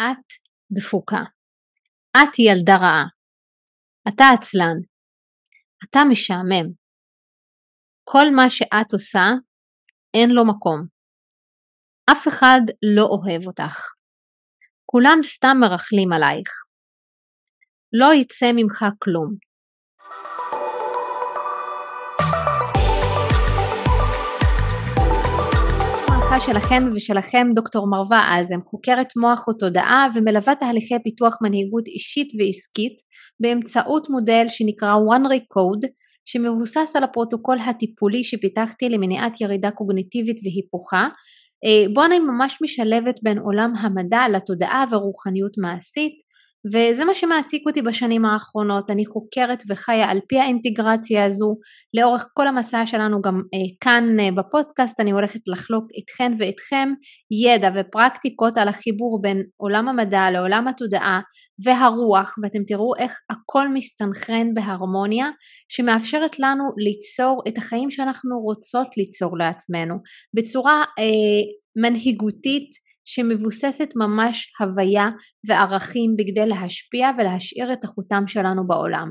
[0.00, 0.26] את
[0.72, 1.22] דפוקה.
[2.16, 3.04] את ילדה רעה.
[4.08, 4.76] אתה עצלן.
[5.84, 6.72] אתה משעמם.
[8.04, 9.26] כל מה שאת עושה,
[10.14, 10.86] אין לו מקום.
[12.12, 12.60] אף אחד
[12.96, 13.76] לא אוהב אותך.
[14.86, 16.50] כולם סתם מרכלים עלייך.
[17.92, 19.49] לא יצא ממך כלום.
[26.38, 32.96] שלכן ושלכם דוקטור מרווה אזם, חוקרת מוח ותודעה ומלווה תהליכי פיתוח מנהיגות אישית ועסקית
[33.40, 35.88] באמצעות מודל שנקרא one recode
[36.24, 41.08] שמבוסס על הפרוטוקול הטיפולי שפיתחתי למניעת ירידה קוגניטיבית והיפוכה.
[41.64, 46.29] אה, בו אני ממש משלבת בין עולם המדע לתודעה ורוחניות מעשית
[46.66, 51.56] וזה מה שמעסיק אותי בשנים האחרונות, אני חוקרת וחיה על פי האינטגרציה הזו,
[51.94, 56.88] לאורך כל המסע שלנו גם אה, כאן אה, בפודקאסט אני הולכת לחלוק איתכן ואיתכם
[57.44, 61.20] ידע ופרקטיקות על החיבור בין עולם המדע לעולם התודעה
[61.64, 65.26] והרוח ואתם תראו איך הכל מסתנכרן בהרמוניה
[65.68, 69.94] שמאפשרת לנו ליצור את החיים שאנחנו רוצות ליצור לעצמנו.
[70.34, 71.42] בצורה אה,
[71.82, 75.06] מנהיגותית שמבוססת ממש הוויה
[75.48, 79.08] וערכים בכדי להשפיע ולהשאיר את החותם שלנו בעולם.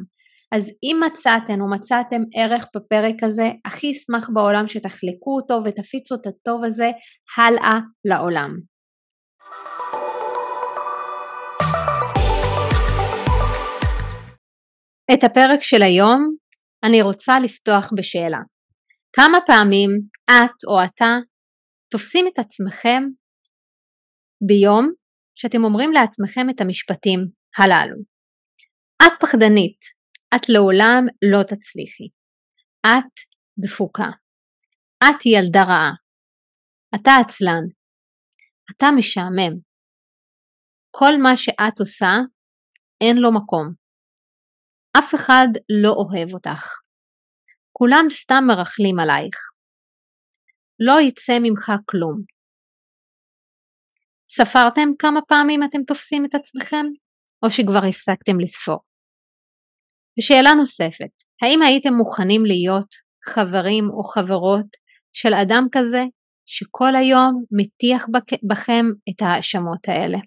[0.56, 6.28] אז אם מצאתן או מצאתם ערך בפרק הזה, הכי אשמח בעולם שתחלקו אותו ותפיצו את
[6.28, 6.90] הטוב הזה
[7.38, 8.50] הלאה לעולם.
[15.14, 16.36] את הפרק של היום
[16.84, 18.40] אני רוצה לפתוח בשאלה.
[19.16, 19.90] כמה פעמים
[20.30, 21.18] את או אתה
[21.92, 23.03] תופסים את עצמכם
[24.48, 24.92] ביום
[25.36, 27.20] שאתם אומרים לעצמכם את המשפטים
[27.58, 27.98] הללו.
[29.04, 29.80] את פחדנית,
[30.36, 32.08] את לעולם לא תצליחי.
[32.86, 33.14] את
[33.59, 34.09] דפוקה.
[35.04, 35.92] את ילדה רעה.
[36.96, 37.66] אתה עצלן.
[38.72, 39.54] אתה משעמם.
[40.92, 42.14] כל מה שאת עושה,
[43.02, 43.74] אין לו מקום.
[45.00, 45.48] אף אחד
[45.84, 46.64] לא אוהב אותך.
[47.72, 49.38] כולם סתם מרכלים עלייך.
[50.80, 52.38] לא יצא ממך כלום.
[54.31, 56.85] ספרתם כמה פעמים אתם תופסים את עצמכם?
[57.45, 58.79] או שכבר הפסקתם לספור?
[60.19, 62.95] ושאלה נוספת, האם הייתם מוכנים להיות
[63.25, 64.66] חברים או חברות
[65.13, 66.03] של אדם כזה
[66.45, 68.06] שכל היום מטיח
[68.50, 70.18] בכם את ההאשמות האלה?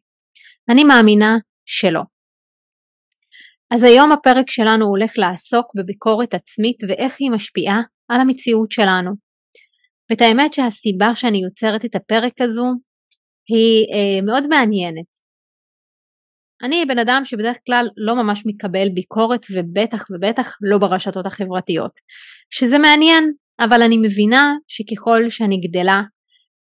[0.73, 1.37] אני מאמינה
[1.67, 2.03] שלא.
[3.75, 9.11] אז היום הפרק שלנו הולך לעסוק בביקורת עצמית ואיך היא משפיעה על המציאות שלנו.
[10.11, 12.65] ואת האמת שהסיבה שאני יוצרת את הפרק הזו
[13.49, 15.23] היא אה, מאוד מעניינת.
[16.63, 21.93] אני בן אדם שבדרך כלל לא ממש מקבל ביקורת ובטח ובטח לא ברשתות החברתיות,
[22.51, 26.03] שזה מעניין, אבל אני מבינה שככל שאני גדלה,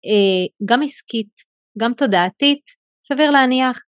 [0.06, 1.30] אה, גם עסקית,
[1.78, 2.62] גם תודעתית,
[3.06, 3.78] סביר להניח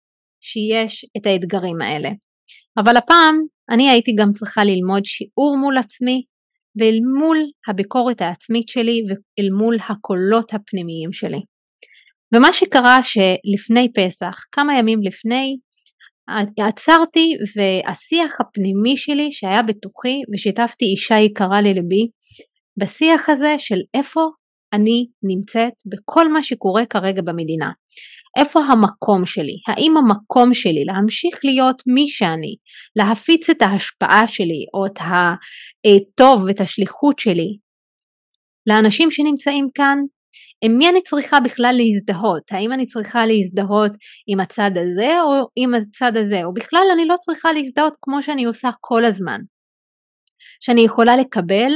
[0.41, 2.09] שיש את האתגרים האלה.
[2.79, 3.37] אבל הפעם
[3.71, 6.25] אני הייתי גם צריכה ללמוד שיעור מול עצמי
[6.77, 11.41] ואל מול הביקורת העצמית שלי ואל מול הקולות הפנימיים שלי.
[12.35, 15.57] ומה שקרה שלפני פסח, כמה ימים לפני,
[16.61, 22.09] עצרתי והשיח הפנימי שלי שהיה בתוכי ושיתפתי אישה יקרה ללבי
[22.79, 24.21] בשיח הזה של איפה
[24.73, 27.71] אני נמצאת בכל מה שקורה כרגע במדינה.
[28.39, 29.57] איפה המקום שלי?
[29.69, 32.57] האם המקום שלי להמשיך להיות מי שאני,
[32.97, 37.59] להפיץ את ההשפעה שלי או את הטוב ואת השליחות שלי
[38.67, 39.99] לאנשים שנמצאים כאן
[40.65, 42.43] עם מי אני צריכה בכלל להזדהות?
[42.51, 43.93] האם אני צריכה להזדהות
[44.27, 46.45] עם הצד הזה או עם הצד הזה?
[46.45, 49.41] או בכלל אני לא צריכה להזדהות כמו שאני עושה כל הזמן.
[50.61, 51.73] שאני יכולה לקבל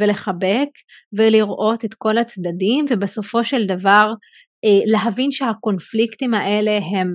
[0.00, 0.68] ולחבק
[1.18, 4.12] ולראות את כל הצדדים ובסופו של דבר
[4.64, 7.08] אה, להבין שהקונפליקטים האלה הם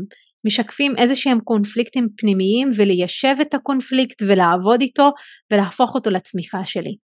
[0.48, 5.10] משקפים איזה שהם קונפליקטים פנימיים וליישב את הקונפליקט ולעבוד איתו
[5.52, 7.07] ולהפוך אותו לצמיחה שלי.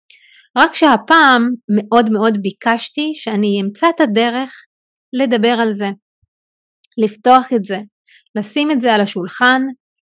[0.59, 1.42] רק שהפעם
[1.76, 4.65] מאוד מאוד ביקשתי שאני אמצא את הדרך
[5.12, 5.88] לדבר על זה,
[7.04, 7.78] לפתוח את זה,
[8.38, 9.60] לשים את זה על השולחן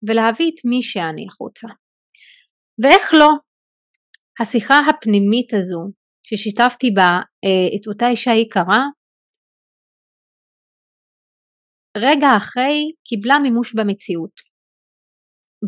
[0.08, 1.68] ולהביא את מי שאני החוצה.
[2.82, 3.28] ואיך לא?
[4.40, 5.80] השיחה הפנימית הזו
[6.22, 7.10] ששיתפתי בה
[7.44, 8.82] אה, את אותה אישה יקרה,
[11.96, 14.52] רגע אחרי קיבלה מימוש במציאות.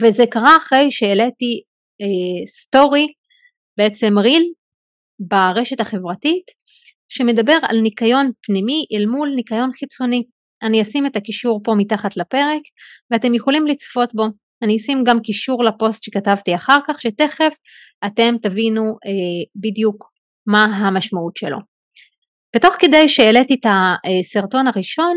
[0.00, 1.62] וזה קרה אחרי שהעליתי
[2.00, 3.06] אה, סטורי,
[3.78, 4.52] בעצם ריל,
[5.20, 6.44] ברשת החברתית
[7.08, 10.22] שמדבר על ניקיון פנימי אל מול ניקיון חיצוני.
[10.62, 12.62] אני אשים את הקישור פה מתחת לפרק
[13.10, 14.24] ואתם יכולים לצפות בו.
[14.62, 17.54] אני אשים גם קישור לפוסט שכתבתי אחר כך שתכף
[18.06, 20.10] אתם תבינו אה, בדיוק
[20.46, 21.58] מה המשמעות שלו.
[22.56, 25.16] ותוך כדי שהעליתי את הסרטון הראשון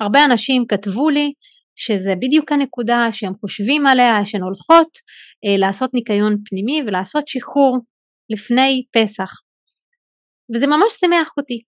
[0.00, 1.32] הרבה אנשים כתבו לי
[1.76, 4.88] שזה בדיוק הנקודה שהם חושבים עליה, שהן הולכות
[5.44, 7.78] אה, לעשות ניקיון פנימי ולעשות שחרור
[8.32, 9.30] לפני פסח.
[10.54, 11.62] וזה ממש שימח אותי.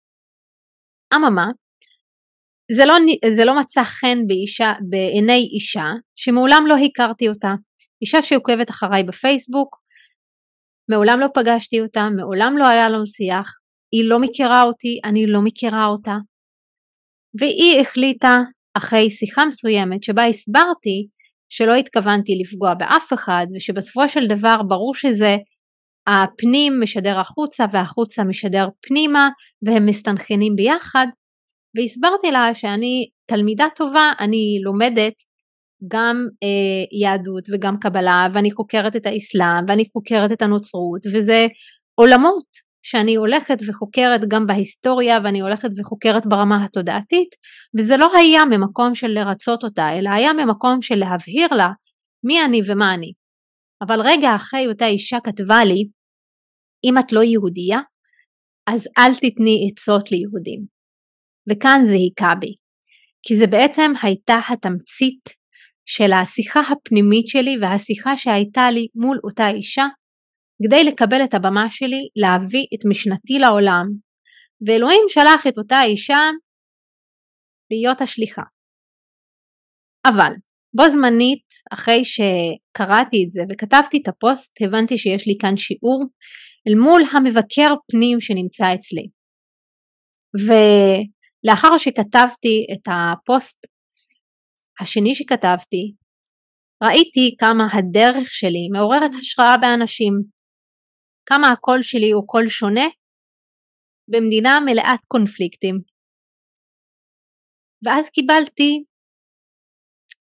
[1.14, 1.46] אממה,
[2.72, 2.94] זה לא,
[3.36, 7.52] זה לא מצא חן באישה, בעיני אישה שמעולם לא הכרתי אותה.
[8.02, 9.76] אישה שעוקבת אחריי בפייסבוק,
[10.90, 13.48] מעולם לא פגשתי אותה, מעולם לא היה לנו שיח,
[13.92, 16.16] היא לא מכירה אותי, אני לא מכירה אותה.
[17.40, 18.34] והיא החליטה
[18.74, 21.08] אחרי שיחה מסוימת שבה הסברתי
[21.48, 25.36] שלא התכוונתי לפגוע באף אחד ושבסופו של דבר ברור שזה
[26.06, 29.28] הפנים משדר החוצה והחוצה משדר פנימה
[29.66, 31.06] והם מסתנכנים ביחד
[31.76, 35.14] והסברתי לה שאני תלמידה טובה, אני לומדת
[35.88, 41.46] גם אה, יהדות וגם קבלה ואני חוקרת את האסלאם ואני חוקרת את הנוצרות וזה
[41.94, 42.46] עולמות
[42.86, 47.28] שאני הולכת וחוקרת גם בהיסטוריה ואני הולכת וחוקרת ברמה התודעתית
[47.78, 51.68] וזה לא היה ממקום של לרצות אותה אלא היה ממקום של להבהיר לה
[52.26, 53.12] מי אני ומה אני.
[53.86, 55.84] אבל רגע אחרי אותה אישה כתבה לי
[56.88, 57.78] אם את לא יהודייה
[58.66, 60.60] אז אל תתני עצות ליהודים.
[61.50, 62.54] וכאן זה היכה בי.
[63.26, 65.24] כי זה בעצם הייתה התמצית
[65.86, 69.86] של השיחה הפנימית שלי והשיחה שהייתה לי מול אותה אישה
[70.62, 73.86] כדי לקבל את הבמה שלי להביא את משנתי לעולם
[74.66, 76.22] ואלוהים שלח את אותה אישה
[77.70, 78.42] להיות השליחה.
[80.06, 80.32] אבל
[80.76, 86.04] בו זמנית אחרי שקראתי את זה וכתבתי את הפוסט הבנתי שיש לי כאן שיעור
[86.68, 89.06] אל מול המבקר פנים שנמצא אצלי.
[90.46, 93.66] ולאחר שכתבתי את הפוסט
[94.80, 95.94] השני שכתבתי
[96.82, 100.12] ראיתי כמה הדרך שלי מעוררת השראה באנשים
[101.26, 102.88] כמה הקול שלי הוא קול שונה
[104.08, 105.74] במדינה מלאת קונפליקטים.
[107.84, 108.84] ואז קיבלתי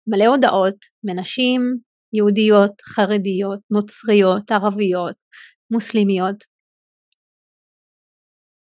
[0.08, 1.62] מלא הודעות מנשים
[2.14, 5.18] יהודיות, חרדיות, נוצריות, ערביות,
[5.72, 6.44] מוסלמיות,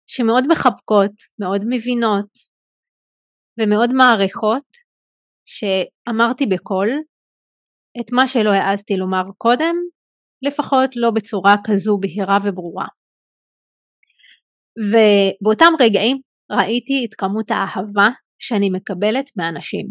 [0.07, 2.31] שמאוד מחבקות, מאוד מבינות
[3.59, 4.69] ומאוד מעריכות
[5.47, 6.89] שאמרתי בקול
[8.01, 9.75] את מה שלא העזתי לומר קודם
[10.43, 12.89] לפחות לא בצורה כזו בהירה וברורה.
[14.91, 16.17] ובאותם רגעים
[16.53, 18.09] ראיתי את כמות האהבה
[18.39, 19.87] שאני מקבלת מאנשים.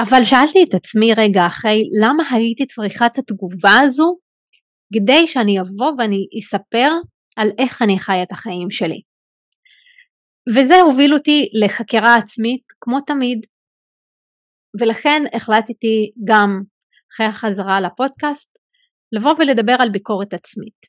[0.00, 4.18] אבל שאלתי את עצמי רגע אחרי למה הייתי צריכה את התגובה הזו
[4.94, 6.90] כדי שאני אבוא ואני אספר
[7.36, 9.00] על איך אני חיה את החיים שלי.
[10.48, 13.46] וזה הוביל אותי לחקירה עצמית כמו תמיד
[14.80, 16.62] ולכן החלטתי גם
[17.12, 18.58] אחרי החזרה לפודקאסט,
[19.12, 20.80] לבוא ולדבר על ביקורת עצמית,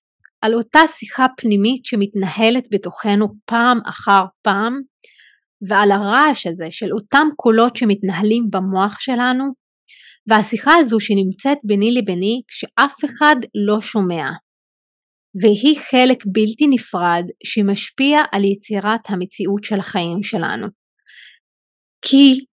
[0.42, 4.82] על אותה שיחה פנימית שמתנהלת בתוכנו פעם אחר פעם,
[5.70, 9.44] ועל הרעש הזה של אותם קולות שמתנהלים במוח שלנו,
[10.28, 13.36] והשיחה הזו שנמצאת ביני לביני כשאף אחד
[13.68, 14.30] לא שומע.
[15.42, 20.68] והיא חלק בלתי נפרד שמשפיע על יצירת המציאות של החיים שלנו.
[22.02, 22.46] כי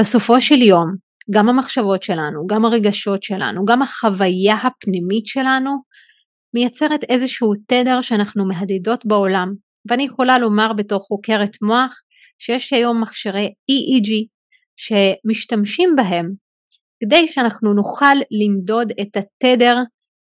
[0.00, 0.86] בסופו של יום
[1.34, 5.70] גם המחשבות שלנו, גם הרגשות שלנו, גם החוויה הפנימית שלנו,
[6.54, 9.48] מייצרת איזשהו תדר שאנחנו מהדהדות בעולם.
[9.90, 11.94] ואני יכולה לומר בתור חוקרת מוח
[12.38, 14.10] שיש היום מכשירי EEG
[14.76, 16.45] שמשתמשים בהם
[17.04, 19.76] כדי שאנחנו נוכל למדוד את התדר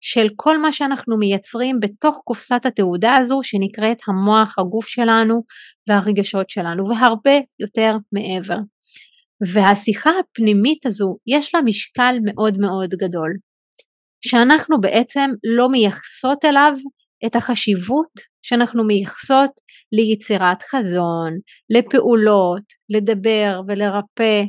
[0.01, 5.43] של כל מה שאנחנו מייצרים בתוך קופסת התעודה הזו שנקראת המוח, הגוף שלנו
[5.89, 8.59] והרגשות שלנו והרבה יותר מעבר.
[9.53, 13.31] והשיחה הפנימית הזו יש לה משקל מאוד מאוד גדול,
[14.21, 16.73] שאנחנו בעצם לא מייחסות אליו
[17.27, 19.51] את החשיבות שאנחנו מייחסות
[19.93, 21.33] ליצירת חזון,
[21.71, 24.45] לפעולות, לדבר ולרפא,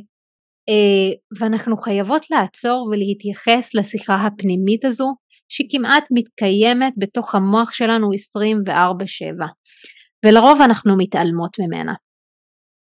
[1.40, 5.14] ואנחנו חייבות לעצור ולהתייחס לשיחה הפנימית הזו
[5.48, 9.46] שכמעט מתקיימת בתוך המוח שלנו 24/7
[10.26, 11.94] ולרוב אנחנו מתעלמות ממנה.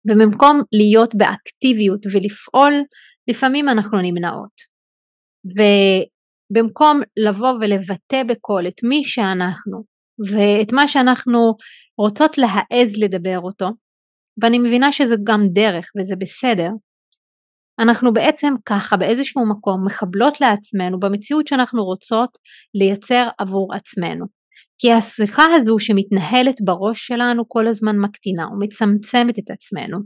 [0.09, 2.73] ובמקום להיות באקטיביות ולפעול,
[3.29, 4.71] לפעמים אנחנו נמנעות.
[5.45, 9.83] ובמקום לבוא ולבטא בקול את מי שאנחנו
[10.33, 11.39] ואת מה שאנחנו
[11.97, 13.65] רוצות להעז לדבר אותו,
[14.41, 16.69] ואני מבינה שזה גם דרך וזה בסדר,
[17.81, 22.29] אנחנו בעצם ככה באיזשהו מקום מחבלות לעצמנו במציאות שאנחנו רוצות
[22.73, 24.25] לייצר עבור עצמנו.
[24.79, 29.97] כי השיחה הזו שמתנהלת בראש שלנו כל הזמן מקטינה ומצמצמת את עצמנו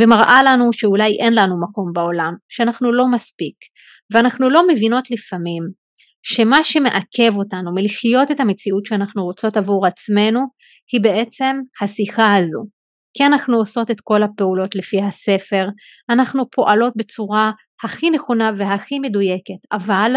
[0.00, 3.54] ומראה לנו שאולי אין לנו מקום בעולם, שאנחנו לא מספיק
[4.12, 5.62] ואנחנו לא מבינות לפעמים
[6.22, 10.40] שמה שמעכב אותנו מלחיות את המציאות שאנחנו רוצות עבור עצמנו
[10.92, 12.64] היא בעצם השיחה הזו
[13.14, 15.68] כי אנחנו עושות את כל הפעולות לפי הספר,
[16.10, 17.50] אנחנו פועלות בצורה
[17.84, 20.12] הכי נכונה והכי מדויקת, אבל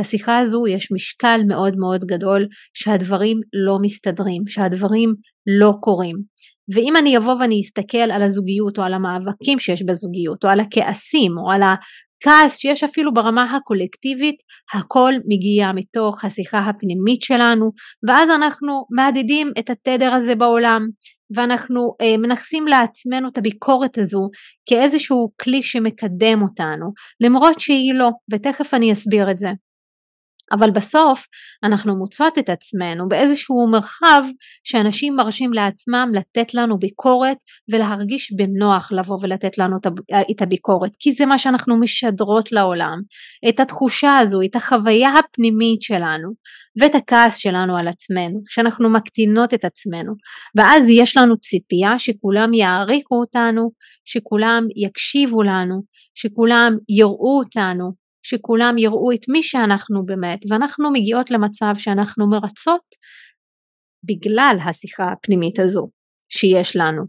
[0.00, 5.14] לשיחה הזו יש משקל מאוד מאוד גדול שהדברים לא מסתדרים, שהדברים
[5.60, 6.16] לא קורים.
[6.74, 11.32] ואם אני אבוא ואני אסתכל על הזוגיות או על המאבקים שיש בזוגיות או על הכעסים
[11.38, 14.36] או על הכעס שיש אפילו ברמה הקולקטיבית,
[14.74, 17.70] הכל מגיע מתוך השיחה הפנימית שלנו
[18.08, 20.86] ואז אנחנו מהדהדים את התדר הזה בעולם
[21.36, 24.28] ואנחנו אה, מנכסים לעצמנו את הביקורת הזו
[24.66, 26.86] כאיזשהו כלי שמקדם אותנו
[27.20, 29.48] למרות שהיא לא ותכף אני אסביר את זה.
[30.52, 31.26] אבל בסוף
[31.64, 34.22] אנחנו מוצאות את עצמנו באיזשהו מרחב
[34.64, 37.36] שאנשים מרשים לעצמם לתת לנו ביקורת
[37.72, 39.76] ולהרגיש בנוח לבוא ולתת לנו
[40.30, 42.98] את הביקורת כי זה מה שאנחנו משדרות לעולם
[43.48, 46.30] את התחושה הזו את החוויה הפנימית שלנו
[46.80, 50.12] ואת הכעס שלנו על עצמנו שאנחנו מקטינות את עצמנו.
[50.56, 53.70] ואז יש לנו ציפייה שכולם יעריכו אותנו
[54.04, 55.82] שכולם יקשיבו לנו
[56.14, 57.92] שכולם יראו אותנו
[58.22, 62.86] שכולם יראו את מי שאנחנו באמת ואנחנו מגיעות למצב שאנחנו מרצות
[64.04, 65.88] בגלל השיחה הפנימית הזו
[66.28, 67.02] שיש לנו.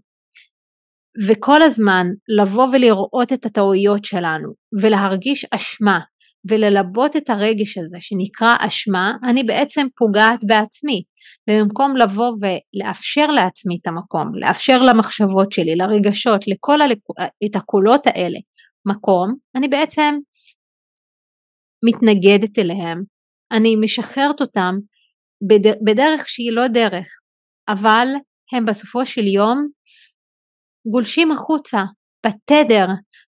[1.27, 2.05] וכל הזמן
[2.39, 4.49] לבוא ולראות את הטעויות שלנו
[4.81, 5.99] ולהרגיש אשמה
[6.49, 11.03] וללבות את הרגש הזה שנקרא אשמה, אני בעצם פוגעת בעצמי.
[11.49, 16.97] ובמקום לבוא ולאפשר לעצמי את המקום, לאפשר למחשבות שלי, לרגשות, לכל הלק...
[17.45, 18.39] את הקולות האלה
[18.85, 20.15] מקום, אני בעצם
[21.85, 23.03] מתנגדת אליהם,
[23.51, 24.75] אני משחררת אותם
[25.85, 27.07] בדרך, שהיא לא דרך,
[27.69, 28.07] אבל
[28.55, 29.67] הם בסופו של יום
[30.91, 31.83] גולשים החוצה,
[32.25, 32.85] בתדר,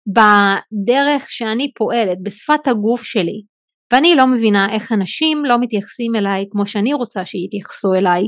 [0.08, 3.42] בדרך שאני פועלת, בשפת הגוף שלי,
[3.94, 8.24] ואני לא מבינה איך אנשים לא מתייחסים אליי כמו שאני רוצה שיתייחסו אליי,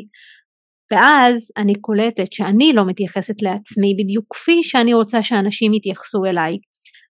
[0.91, 6.57] ואז אני קולטת שאני לא מתייחסת לעצמי בדיוק כפי שאני רוצה שאנשים יתייחסו אליי,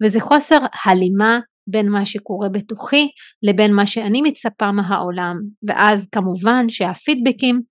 [0.04, 1.40] וזה חוסר הלימה
[1.70, 3.10] בין מה שקורה בתוכי
[3.44, 5.36] לבין מה שאני מצפה מהעולם.
[5.68, 7.62] ואז כמובן שהפידבקים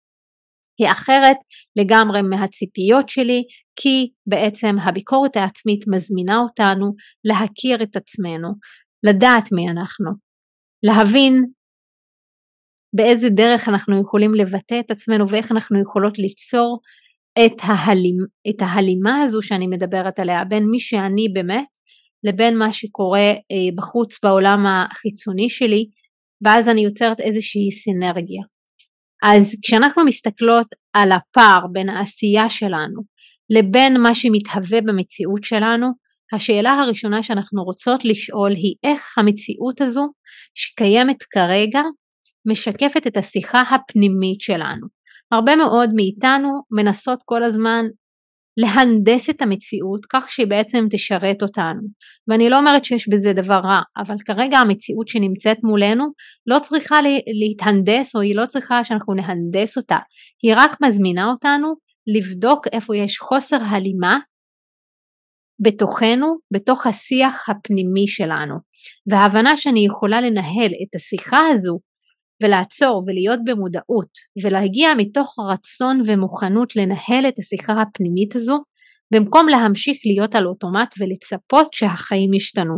[0.79, 1.37] היא אחרת
[1.77, 3.43] לגמרי מהציפיות שלי
[3.81, 6.87] כי בעצם הביקורת העצמית מזמינה אותנו
[7.25, 8.49] להכיר את עצמנו,
[9.07, 10.11] לדעת מי אנחנו,
[10.83, 11.45] להבין
[12.97, 16.79] באיזה דרך אנחנו יכולים לבטא את עצמנו ואיך אנחנו יכולות ליצור
[17.47, 18.17] את, ההלימ,
[18.51, 21.78] את ההלימה הזו שאני מדברת עליה בין מי שאני באמת
[22.25, 25.87] לבין מה שקורה אה, בחוץ בעולם החיצוני שלי
[26.45, 28.43] ואז אני יוצרת איזושהי סינרגיה.
[29.23, 33.03] אז כשאנחנו מסתכלות על הפער בין העשייה שלנו
[33.51, 35.87] לבין מה שמתהווה במציאות שלנו,
[36.33, 40.07] השאלה הראשונה שאנחנו רוצות לשאול היא איך המציאות הזו
[40.55, 41.81] שקיימת כרגע
[42.47, 44.87] משקפת את השיחה הפנימית שלנו.
[45.33, 47.85] הרבה מאוד מאיתנו מנסות כל הזמן
[48.59, 51.81] להנדס את המציאות כך שהיא בעצם תשרת אותנו.
[52.29, 56.05] ואני לא אומרת שיש בזה דבר רע, אבל כרגע המציאות שנמצאת מולנו
[56.47, 56.97] לא צריכה
[57.41, 59.99] להתהנדס או היא לא צריכה שאנחנו נהנדס אותה,
[60.43, 61.75] היא רק מזמינה אותנו
[62.17, 64.19] לבדוק איפה יש חוסר הלימה
[65.63, 68.55] בתוכנו, בתוך השיח הפנימי שלנו.
[69.11, 71.79] וההבנה שאני יכולה לנהל את השיחה הזו
[72.43, 74.11] ולעצור ולהיות במודעות
[74.45, 78.59] ולהגיע מתוך רצון ומוכנות לנהל את השיחה הפנימית הזו
[79.15, 82.75] במקום להמשיך להיות על אוטומט ולצפות שהחיים ישתנו.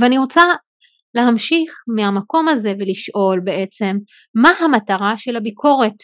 [0.00, 0.42] ואני רוצה
[1.14, 3.96] להמשיך מהמקום הזה ולשאול בעצם
[4.42, 5.98] מה המטרה של הביקורת.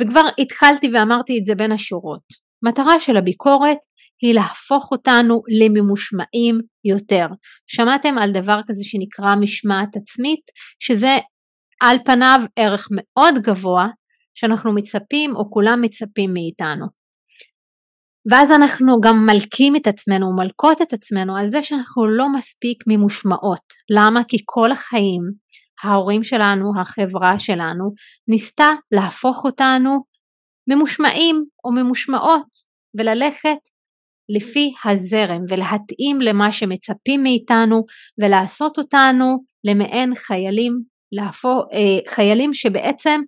[0.00, 2.26] וכבר התחלתי ואמרתי את זה בין השורות.
[2.62, 3.78] מטרה של הביקורת
[4.22, 7.26] היא להפוך אותנו לממושמעים יותר.
[7.66, 10.40] שמעתם על דבר כזה שנקרא משמעת עצמית,
[10.80, 11.16] שזה
[11.80, 13.86] על פניו ערך מאוד גבוה
[14.34, 16.86] שאנחנו מצפים או כולם מצפים מאיתנו.
[18.30, 23.64] ואז אנחנו גם מלקים את עצמנו, מלקות את עצמנו על זה שאנחנו לא מספיק ממושמעות.
[23.90, 24.20] למה?
[24.28, 25.22] כי כל החיים
[25.84, 27.84] ההורים שלנו, החברה שלנו,
[28.28, 29.90] ניסתה להפוך אותנו
[30.70, 32.48] ממושמעים או ממושמעות
[32.98, 33.58] וללכת
[34.28, 37.84] לפי הזרם ולהתאים למה שמצפים מאיתנו
[38.22, 40.72] ולעשות אותנו למעין חיילים,
[41.12, 43.20] להפוך, אה, חיילים שבעצם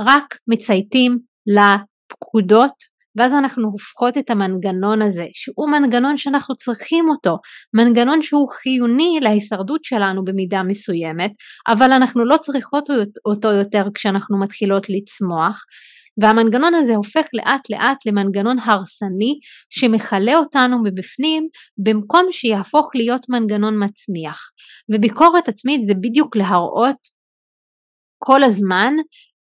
[0.00, 7.36] רק מצייתים לפקודות ואז אנחנו הופכות את המנגנון הזה שהוא מנגנון שאנחנו צריכים אותו,
[7.74, 11.30] מנגנון שהוא חיוני להישרדות שלנו במידה מסוימת
[11.68, 12.88] אבל אנחנו לא צריכות
[13.26, 15.64] אותו יותר כשאנחנו מתחילות לצמוח
[16.20, 19.38] והמנגנון הזה הופך לאט לאט למנגנון הרסני
[19.70, 21.48] שמכלה אותנו מבפנים
[21.84, 24.50] במקום שיהפוך להיות מנגנון מצמיח.
[24.94, 26.96] וביקורת עצמית זה בדיוק להראות
[28.18, 28.92] כל הזמן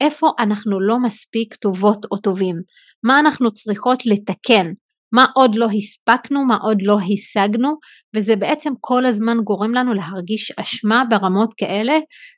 [0.01, 2.55] איפה אנחנו לא מספיק טובות או טובים.
[3.03, 4.71] מה אנחנו צריכות לתקן,
[5.13, 7.75] מה עוד לא הספקנו, מה עוד לא השגנו,
[8.15, 11.93] וזה בעצם כל הזמן גורם לנו להרגיש אשמה ברמות כאלה,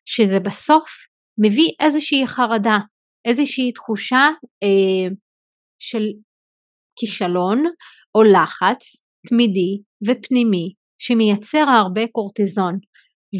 [0.05, 0.89] שזה בסוף
[1.37, 2.77] מביא איזושהי חרדה,
[3.25, 4.29] איזושהי תחושה
[4.63, 5.15] אה,
[5.79, 6.03] של
[6.99, 7.63] כישלון
[8.15, 12.77] או לחץ תמידי ופנימי שמייצר הרבה קורטיזון.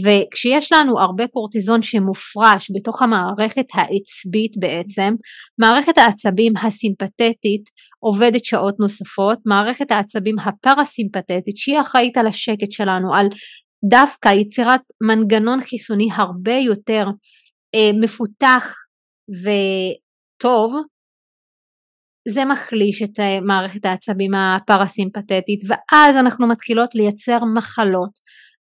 [0.05, 5.13] וכשיש לנו הרבה קורטיזון שמופרש בתוך המערכת העצבית בעצם,
[5.61, 7.63] מערכת העצבים הסימפתטית
[7.99, 13.27] עובדת שעות נוספות, מערכת העצבים הפרסימפתטית שהיא אחראית על השקט שלנו, על
[13.89, 17.05] דווקא יצירת מנגנון חיסוני הרבה יותר
[17.75, 18.73] אה, מפותח
[19.31, 20.73] וטוב,
[22.27, 28.11] זה מחליש את אה, מערכת העצבים הפרסימפתטית ואז אנחנו מתחילות לייצר מחלות.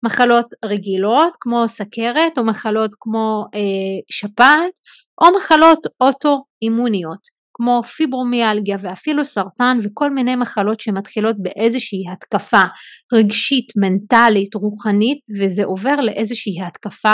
[0.05, 4.73] מחלות רגילות כמו סכרת או מחלות כמו אה, שפעת
[5.23, 12.63] או מחלות אוטואימוניות כמו פיברומיאלגיה ואפילו סרטן וכל מיני מחלות שמתחילות באיזושהי התקפה
[13.13, 17.13] רגשית, מנטלית, רוחנית וזה עובר לאיזושהי התקפה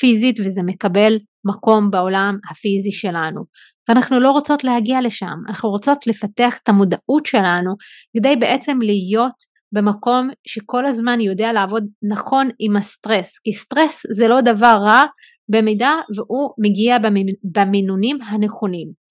[0.00, 3.40] פיזית וזה מקבל מקום בעולם הפיזי שלנו.
[3.88, 7.70] ואנחנו לא רוצות להגיע לשם, אנחנו רוצות לפתח את המודעות שלנו
[8.16, 14.40] כדי בעצם להיות במקום שכל הזמן יודע לעבוד נכון עם הסטרס, כי סטרס זה לא
[14.40, 15.02] דבר רע
[15.48, 16.96] במידה והוא מגיע
[17.44, 19.01] במינונים הנכונים.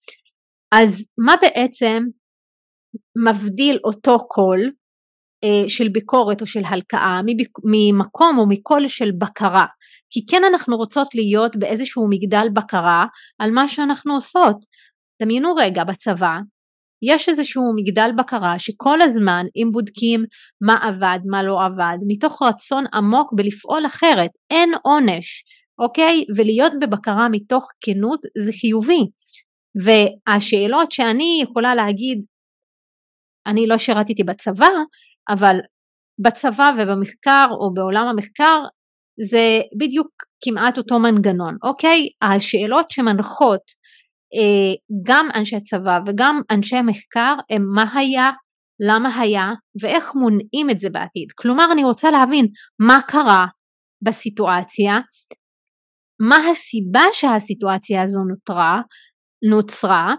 [0.72, 2.02] אז מה בעצם
[3.26, 4.70] מבדיל אותו קול
[5.44, 7.20] אה, של ביקורת או של הלקאה
[7.64, 9.66] ממקום או מקול של בקרה?
[10.10, 13.06] כי כן אנחנו רוצות להיות באיזשהו מגדל בקרה
[13.38, 14.56] על מה שאנחנו עושות.
[15.22, 16.38] דמיינו רגע בצבא
[17.02, 20.24] יש איזשהו מגדל בקרה שכל הזמן אם בודקים
[20.60, 25.44] מה עבד, מה לא עבד, מתוך רצון עמוק בלפעול אחרת, אין עונש,
[25.78, 26.24] אוקיי?
[26.36, 29.06] ולהיות בבקרה מתוך כנות זה חיובי.
[29.84, 32.24] והשאלות שאני יכולה להגיד,
[33.46, 34.68] אני לא שירתתי בצבא,
[35.28, 35.56] אבל
[36.18, 38.60] בצבא ובמחקר או בעולם המחקר
[39.30, 40.08] זה בדיוק
[40.44, 42.08] כמעט אותו מנגנון, אוקיי?
[42.22, 43.60] השאלות שמנחות
[44.34, 48.30] אה, גם אנשי צבא וגם אנשי מחקר הם מה היה,
[48.88, 49.46] למה היה
[49.82, 51.32] ואיך מונעים את זה בעתיד.
[51.36, 52.46] כלומר אני רוצה להבין
[52.86, 53.46] מה קרה
[54.02, 54.92] בסיטואציה,
[56.28, 58.80] מה הסיבה שהסיטואציה הזו נותרה,
[59.50, 60.14] נוצרה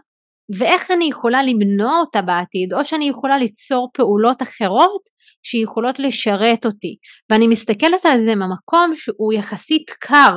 [0.59, 5.01] ואיך אני יכולה למנוע אותה בעתיד או שאני יכולה ליצור פעולות אחרות
[5.43, 6.95] שיכולות לשרת אותי
[7.29, 10.35] ואני מסתכלת על זה ממקום שהוא יחסית קר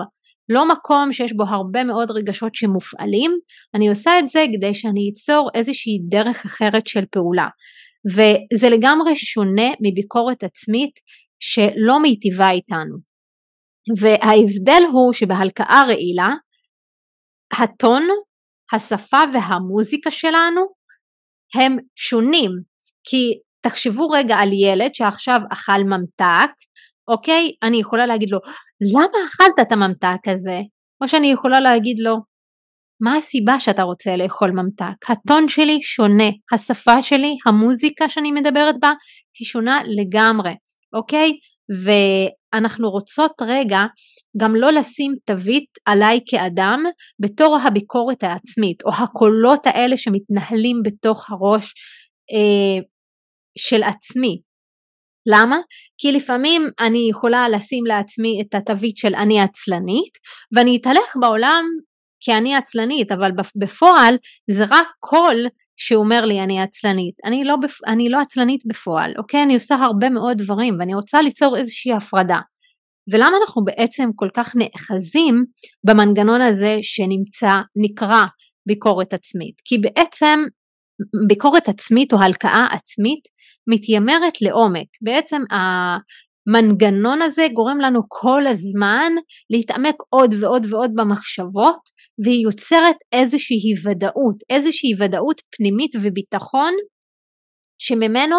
[0.49, 3.31] לא מקום שיש בו הרבה מאוד רגשות שמופעלים,
[3.75, 7.49] אני עושה את זה כדי שאני אצור איזושהי דרך אחרת של פעולה.
[8.15, 11.01] וזה לגמרי שונה מביקורת עצמית
[11.41, 12.97] שלא מיטיבה איתנו.
[14.01, 16.31] וההבדל הוא שבהלקאה רעילה,
[17.53, 18.03] הטון,
[18.73, 20.61] השפה והמוזיקה שלנו
[21.55, 22.51] הם שונים.
[23.09, 26.51] כי תחשבו רגע על ילד שעכשיו אכל ממתק
[27.09, 27.53] אוקיי?
[27.63, 28.39] אני יכולה להגיד לו,
[28.93, 30.61] למה אכלת את הממתק הזה?
[31.03, 32.17] או שאני יכולה להגיד לו,
[33.01, 35.11] מה הסיבה שאתה רוצה לאכול ממתק?
[35.11, 38.93] הטון שלי שונה, השפה שלי, המוזיקה שאני מדברת בה,
[39.39, 40.53] היא שונה לגמרי,
[40.93, 41.33] אוקיי?
[41.85, 43.81] ואנחנו רוצות רגע
[44.41, 46.85] גם לא לשים תווית עליי כאדם
[47.21, 51.75] בתור הביקורת העצמית, או הקולות האלה שמתנהלים בתוך הראש
[52.33, 52.83] אה,
[53.59, 54.41] של עצמי,
[55.27, 55.59] למה?
[55.99, 60.19] כי לפעמים אני יכולה לשים לעצמי את התווית של אני עצלנית
[60.57, 61.65] ואני אתהלך בעולם
[62.21, 64.17] כי אני עצלנית אבל בפועל
[64.51, 65.47] זה רק קול
[65.77, 67.15] שאומר לי אני עצלנית.
[67.25, 67.85] אני לא, בפ...
[67.87, 69.43] אני לא עצלנית בפועל, אוקיי?
[69.43, 72.39] אני עושה הרבה מאוד דברים ואני רוצה ליצור איזושהי הפרדה.
[73.13, 75.45] ולמה אנחנו בעצם כל כך נאחזים
[75.87, 77.53] במנגנון הזה שנמצא,
[77.85, 78.23] נקרא
[78.67, 79.55] ביקורת עצמית?
[79.65, 80.41] כי בעצם
[81.29, 83.21] ביקורת עצמית או הלקאה עצמית
[83.71, 84.87] מתיימרת לעומק.
[85.03, 85.43] בעצם
[86.49, 89.13] המנגנון הזה גורם לנו כל הזמן
[89.51, 91.81] להתעמק עוד ועוד ועוד במחשבות
[92.25, 96.73] והיא יוצרת איזושהי ודאות, איזושהי ודאות פנימית וביטחון
[97.79, 98.37] שממנו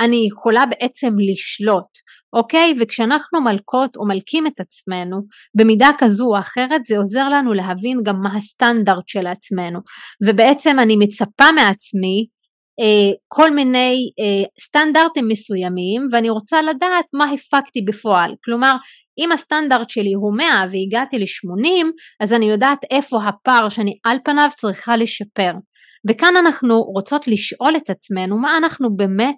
[0.00, 1.88] אני יכולה בעצם לשלוט,
[2.32, 2.74] אוקיי?
[2.80, 5.16] וכשאנחנו מלקות או מלקים את עצמנו
[5.54, 9.80] במידה כזו או אחרת זה עוזר לנו להבין גם מה הסטנדרט של עצמנו
[10.28, 12.26] ובעצם אני מצפה מעצמי
[13.28, 18.34] כל מיני אה, סטנדרטים מסוימים ואני רוצה לדעת מה הפקתי בפועל.
[18.44, 18.76] כלומר,
[19.18, 21.86] אם הסטנדרט שלי הוא 100 והגעתי ל-80,
[22.20, 25.52] אז אני יודעת איפה הפער שאני על פניו צריכה לשפר.
[26.08, 29.36] וכאן אנחנו רוצות לשאול את עצמנו מה אנחנו באמת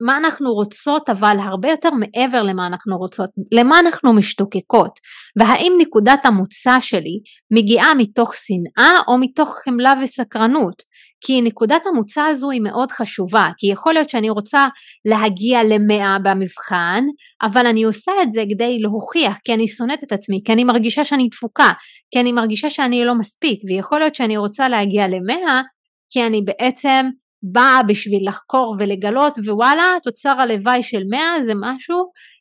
[0.00, 4.98] מה אנחנו רוצות אבל הרבה יותר מעבר למה אנחנו רוצות, למה אנחנו משתוקקות
[5.38, 10.82] והאם נקודת המוצא שלי מגיעה מתוך שנאה או מתוך חמלה וסקרנות
[11.20, 14.66] כי נקודת המוצא הזו היא מאוד חשובה כי יכול להיות שאני רוצה
[15.04, 17.04] להגיע למאה במבחן
[17.42, 21.04] אבל אני עושה את זה כדי להוכיח כי אני שונאת את עצמי כי אני מרגישה
[21.04, 21.72] שאני דפוקה
[22.10, 25.62] כי אני מרגישה שאני לא מספיק ויכול להיות שאני רוצה להגיע למאה
[26.10, 27.06] כי אני בעצם
[27.42, 31.96] באה בשביל לחקור ולגלות ווואלה תוצר הלוואי של 100 זה משהו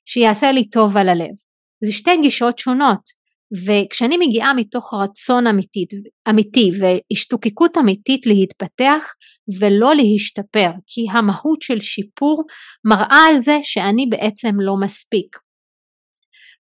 [0.06, 1.36] שיעשה לי טוב על הלב.
[1.86, 3.17] זה שתי גישות שונות
[3.54, 5.90] וכשאני מגיעה מתוך רצון אמיתית,
[6.30, 9.04] אמיתי והשתוקקות אמיתית להתפתח
[9.60, 12.44] ולא להשתפר כי המהות של שיפור
[12.86, 15.38] מראה על זה שאני בעצם לא מספיק.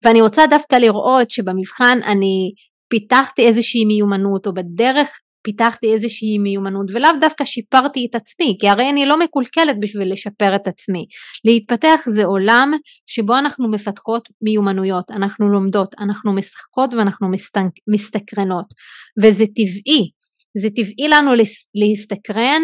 [0.03, 2.51] ואני רוצה דווקא לראות שבמבחן אני
[2.89, 5.09] פיתחתי איזושהי מיומנות או בדרך
[5.43, 10.55] פיתחתי איזושהי מיומנות ולאו דווקא שיפרתי את עצמי כי הרי אני לא מקולקלת בשביל לשפר
[10.55, 11.05] את עצמי.
[11.45, 12.71] להתפתח זה עולם
[13.07, 17.27] שבו אנחנו מפתחות מיומנויות, אנחנו לומדות, אנחנו משחקות ואנחנו
[17.93, 18.65] מסתקרנות
[19.23, 20.09] וזה טבעי,
[20.57, 21.31] זה טבעי לנו
[21.75, 22.61] להסתקרן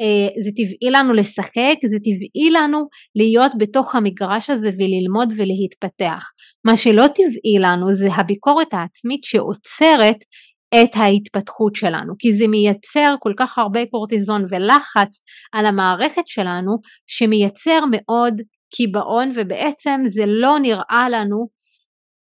[0.00, 2.78] אה, זה טבעי לנו לשחק, זה טבעי לנו
[3.14, 6.24] להיות בתוך המגרש הזה וללמוד ולהתפתח.
[6.66, 10.18] מה שלא טבעי לנו זה הביקורת העצמית שעוצרת
[10.74, 15.20] את ההתפתחות שלנו, כי זה מייצר כל כך הרבה קורטיזון ולחץ
[15.52, 16.76] על המערכת שלנו,
[17.06, 18.34] שמייצר מאוד
[18.74, 21.46] קיבעון ובעצם זה לא נראה לנו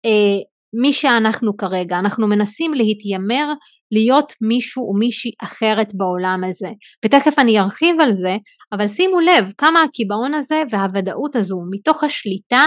[0.06, 0.40] אה,
[0.82, 3.54] מי שאנחנו כרגע, אנחנו מנסים להתיימר
[3.92, 6.70] להיות מישהו או מישהי אחרת בעולם הזה,
[7.06, 8.38] ותכף אני ארחיב על זה,
[8.74, 12.66] אבל שימו לב כמה הקיבעון הזה והוודאות הזו מתוך השליטה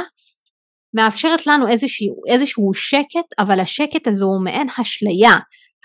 [0.95, 5.33] מאפשרת לנו איזשהו, איזשהו שקט, אבל השקט הזה הוא מעין אשליה,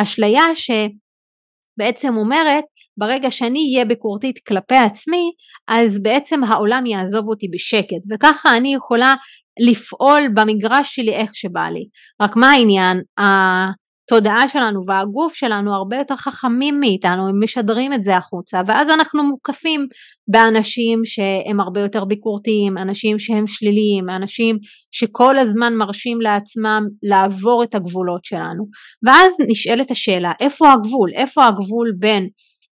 [0.02, 2.64] אשליה שבעצם אומרת
[2.98, 5.32] ברגע שאני אהיה ביקורתית כלפי עצמי
[5.68, 9.14] אז בעצם העולם יעזוב אותי בשקט וככה אני יכולה
[9.70, 11.88] לפעול במגרש שלי איך שבא לי.
[12.22, 12.98] רק מה העניין?
[14.12, 19.24] התודעה שלנו והגוף שלנו הרבה יותר חכמים מאיתנו, הם משדרים את זה החוצה ואז אנחנו
[19.24, 19.88] מוקפים
[20.28, 24.58] באנשים שהם הרבה יותר ביקורתיים, אנשים שהם שליליים, אנשים
[24.92, 28.64] שכל הזמן מרשים לעצמם לעבור את הגבולות שלנו
[29.08, 31.12] ואז נשאלת השאלה איפה הגבול?
[31.16, 32.30] איפה הגבול בין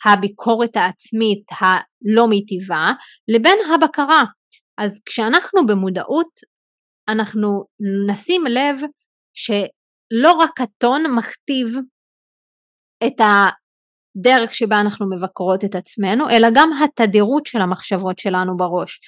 [0.06, 2.92] הביקורת העצמית הלא מיטיבה
[3.28, 4.24] לבין הבקרה?
[4.78, 6.30] אז כשאנחנו במודעות
[7.10, 7.64] אנחנו
[8.10, 8.80] נשים לב
[9.34, 9.52] ש...
[10.12, 11.68] לא רק הטון מכתיב
[13.08, 19.00] את הדרך שבה אנחנו מבקרות את עצמנו, אלא גם התדירות של המחשבות שלנו בראש.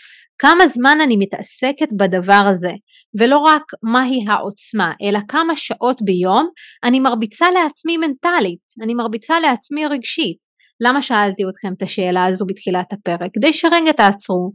[0.41, 2.71] כמה זמן אני מתעסקת בדבר הזה,
[3.19, 6.49] ולא רק מהי העוצמה, אלא כמה שעות ביום
[6.83, 10.37] אני מרביצה לעצמי מנטלית, אני מרביצה לעצמי רגשית.
[10.81, 13.31] למה שאלתי אתכם את השאלה הזו בתחילת הפרק?
[13.33, 14.51] כדי שרגע תעצרו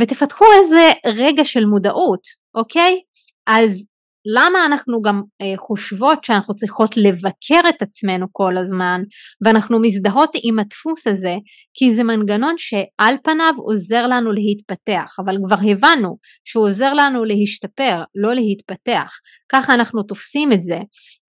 [0.00, 2.20] ותפתחו איזה רגע של מודעות,
[2.54, 3.00] אוקיי?
[3.46, 3.86] אז
[4.26, 9.00] למה אנחנו גם אה, חושבות שאנחנו צריכות לבקר את עצמנו כל הזמן
[9.44, 11.34] ואנחנו מזדהות עם הדפוס הזה
[11.74, 18.02] כי זה מנגנון שעל פניו עוזר לנו להתפתח אבל כבר הבנו שהוא עוזר לנו להשתפר
[18.14, 19.12] לא להתפתח.
[19.48, 20.78] ככה אנחנו תופסים את זה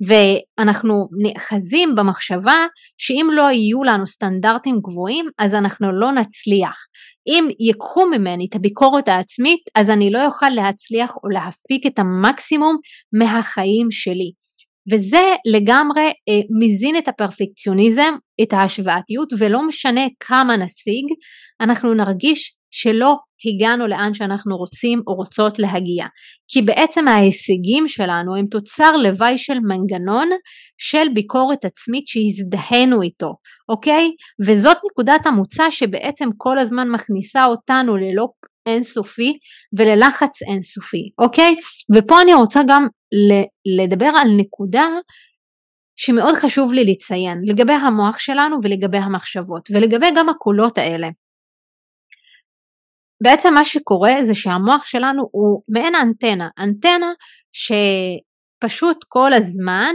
[0.08, 2.65] ואנחנו נאחזים במחשבה
[2.97, 6.77] שאם לא יהיו לנו סטנדרטים גבוהים אז אנחנו לא נצליח
[7.27, 12.77] אם ייקחו ממני את הביקורת העצמית אז אני לא אוכל להצליח או להפיק את המקסימום
[13.19, 14.31] מהחיים שלי.
[14.91, 21.05] וזה לגמרי אה, מזין את הפרפקציוניזם, את ההשוואתיות ולא משנה כמה נשיג,
[21.61, 26.05] אנחנו נרגיש שלא הגענו לאן שאנחנו רוצים או רוצות להגיע.
[26.47, 30.29] כי בעצם ההישגים שלנו הם תוצר לוואי של מנגנון
[30.77, 33.33] של ביקורת עצמית שהזדהינו איתו,
[33.69, 34.07] אוקיי?
[34.45, 38.27] וזאת נקודת המוצא שבעצם כל הזמן מכניסה אותנו ללא
[38.65, 39.38] אינסופי
[39.77, 41.55] וללחץ אינסופי, אוקיי?
[41.95, 42.85] ופה אני רוצה גם
[43.79, 44.88] לדבר על נקודה
[45.95, 51.07] שמאוד חשוב לי לציין לגבי המוח שלנו ולגבי המחשבות ולגבי גם הקולות האלה.
[53.25, 57.11] בעצם מה שקורה זה שהמוח שלנו הוא מעין אנטנה, אנטנה
[57.53, 59.93] שפשוט כל הזמן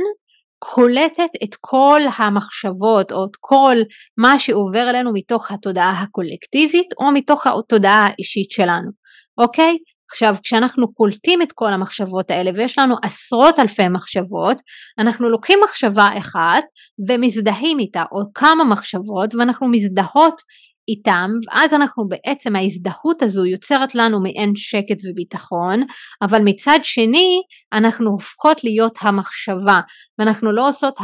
[0.59, 3.77] קולטת את כל המחשבות או את כל
[4.19, 8.91] מה שעובר אלינו מתוך התודעה הקולקטיבית או מתוך התודעה האישית שלנו,
[9.39, 9.77] אוקיי?
[10.11, 14.57] עכשיו כשאנחנו קולטים את כל המחשבות האלה ויש לנו עשרות אלפי מחשבות,
[14.99, 16.65] אנחנו לוקחים מחשבה אחת
[17.09, 20.41] ומזדהים איתה או כמה מחשבות ואנחנו מזדהות
[20.89, 25.81] איתם, ואז אנחנו בעצם ההזדהות הזו יוצרת לנו מעין שקט וביטחון,
[26.23, 29.81] אבל מצד שני אנחנו הופכות להיות המחשבה,
[30.19, 30.95] ואנחנו לא עושות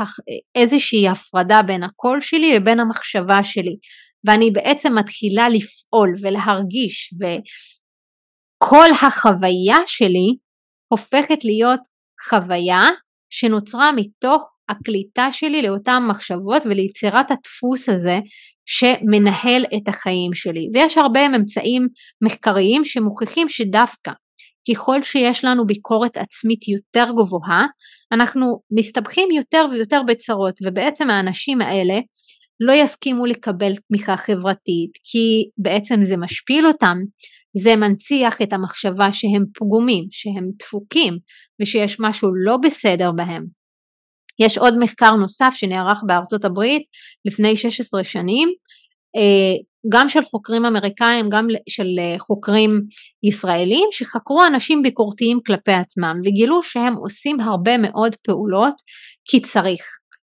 [0.55, 3.77] איזושהי הפרדה בין הקול שלי לבין המחשבה שלי.
[4.27, 10.37] ואני בעצם מתחילה לפעול ולהרגיש וכל החוויה שלי
[10.93, 11.81] הופכת להיות
[12.29, 12.83] חוויה
[13.31, 18.19] שנוצרה מתוך הקליטה שלי לאותן מחשבות וליצירת הדפוס הזה
[18.67, 21.89] שמנהל את החיים שלי ויש הרבה ממצאים
[22.25, 24.13] מחקריים שמוכיחים שדווקא
[24.71, 27.67] ככל שיש לנו ביקורת עצמית יותר גבוהה
[28.13, 28.47] אנחנו
[28.79, 31.95] מסתבכים יותר ויותר בצרות ובעצם האנשים האלה
[32.61, 36.97] לא יסכימו לקבל תמיכה חברתית כי בעצם זה משפיל אותם,
[37.63, 41.19] זה מנציח את המחשבה שהם פגומים, שהם דפוקים
[41.63, 43.45] ושיש משהו לא בסדר בהם.
[44.39, 46.83] יש עוד מחקר נוסף שנערך בארצות הברית
[47.25, 48.49] לפני 16 שנים,
[49.17, 52.81] אה, גם של חוקרים אמריקאים, גם של אה, חוקרים
[53.23, 58.75] ישראלים, שחקרו אנשים ביקורתיים כלפי עצמם וגילו שהם עושים הרבה מאוד פעולות
[59.25, 59.83] כי צריך.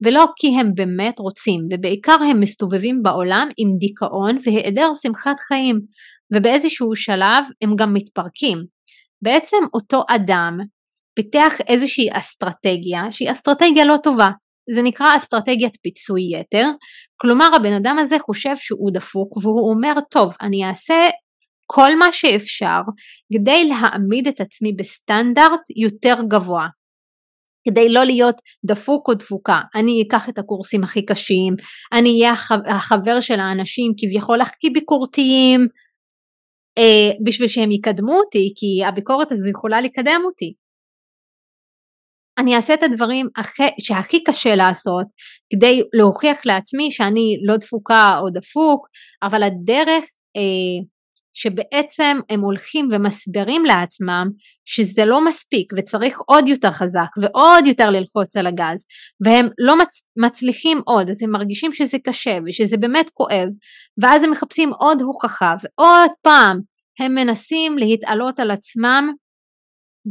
[0.04, 5.80] ולא כי הם באמת רוצים, ובעיקר הם מסתובבים בעולם עם דיכאון והיעדר שמחת חיים,
[6.34, 8.58] ובאיזשהו שלב הם גם מתפרקים.
[9.22, 10.58] בעצם אותו אדם
[11.16, 14.28] פיתח איזושהי אסטרטגיה שהיא אסטרטגיה לא טובה,
[14.74, 16.66] זה נקרא אסטרטגיית פיצוי יתר,
[17.16, 20.94] כלומר הבן אדם הזה חושב שהוא דפוק והוא אומר טוב אני אעשה
[21.66, 22.80] כל מה שאפשר
[23.34, 26.66] כדי להעמיד את עצמי בסטנדרט יותר גבוה,
[27.68, 29.60] כדי לא להיות דפוק או דפוקה.
[29.74, 31.54] אני אקח את הקורסים הכי קשים,
[31.92, 32.34] אני אהיה
[32.76, 35.60] החבר של האנשים כביכול הכי ביקורתיים,
[36.78, 40.65] אה, בשביל שהם יקדמו אותי, כי הביקורת הזו יכולה לקדם אותי.
[42.38, 45.06] אני אעשה את הדברים הכי, שהכי קשה לעשות
[45.52, 48.86] כדי להוכיח לעצמי שאני לא דפוקה או דפוק,
[49.22, 50.04] אבל הדרך
[50.36, 50.84] אה,
[51.36, 54.26] שבעצם הם הולכים ומסבירים לעצמם
[54.64, 58.86] שזה לא מספיק וצריך עוד יותר חזק ועוד יותר ללחוץ על הגז
[59.24, 63.48] והם לא מצ, מצליחים עוד אז הם מרגישים שזה קשה ושזה באמת כואב
[64.02, 66.60] ואז הם מחפשים עוד הוכחה ועוד פעם
[67.00, 69.08] הם מנסים להתעלות על עצמם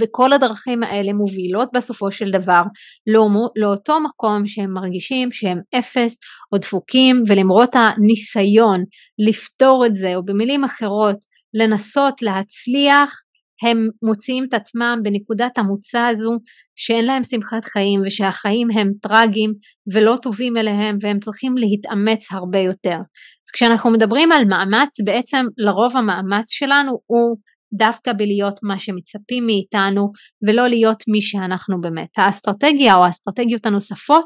[0.01, 2.62] וכל הדרכים האלה מובילות בסופו של דבר
[3.08, 6.17] לא, לאותו מקום שהם מרגישים שהם אפס
[6.53, 8.84] או דפוקים ולמרות הניסיון
[9.27, 11.17] לפתור את זה או במילים אחרות
[11.53, 13.25] לנסות להצליח
[13.63, 16.31] הם מוציאים את עצמם בנקודת המוצא הזו
[16.75, 19.53] שאין להם שמחת חיים ושהחיים הם טרגיים
[19.93, 22.97] ולא טובים אליהם והם צריכים להתאמץ הרבה יותר.
[23.45, 27.38] אז כשאנחנו מדברים על מאמץ בעצם לרוב המאמץ שלנו הוא
[27.78, 30.12] דווקא בלהיות מה שמצפים מאיתנו
[30.48, 32.10] ולא להיות מי שאנחנו באמת.
[32.18, 34.26] האסטרטגיה או האסטרטגיות הנוספות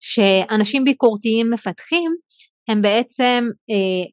[0.00, 2.10] שאנשים ביקורתיים מפתחים
[2.68, 4.06] הם בעצם אה,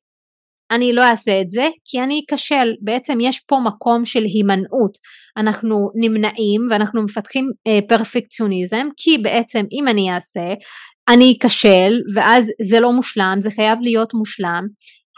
[0.71, 4.97] אני לא אעשה את זה כי אני אכשל, בעצם יש פה מקום של הימנעות,
[5.37, 10.53] אנחנו נמנעים ואנחנו מפתחים אה, פרפקציוניזם כי בעצם אם אני אעשה
[11.09, 14.63] אני אכשל ואז זה לא מושלם, זה חייב להיות מושלם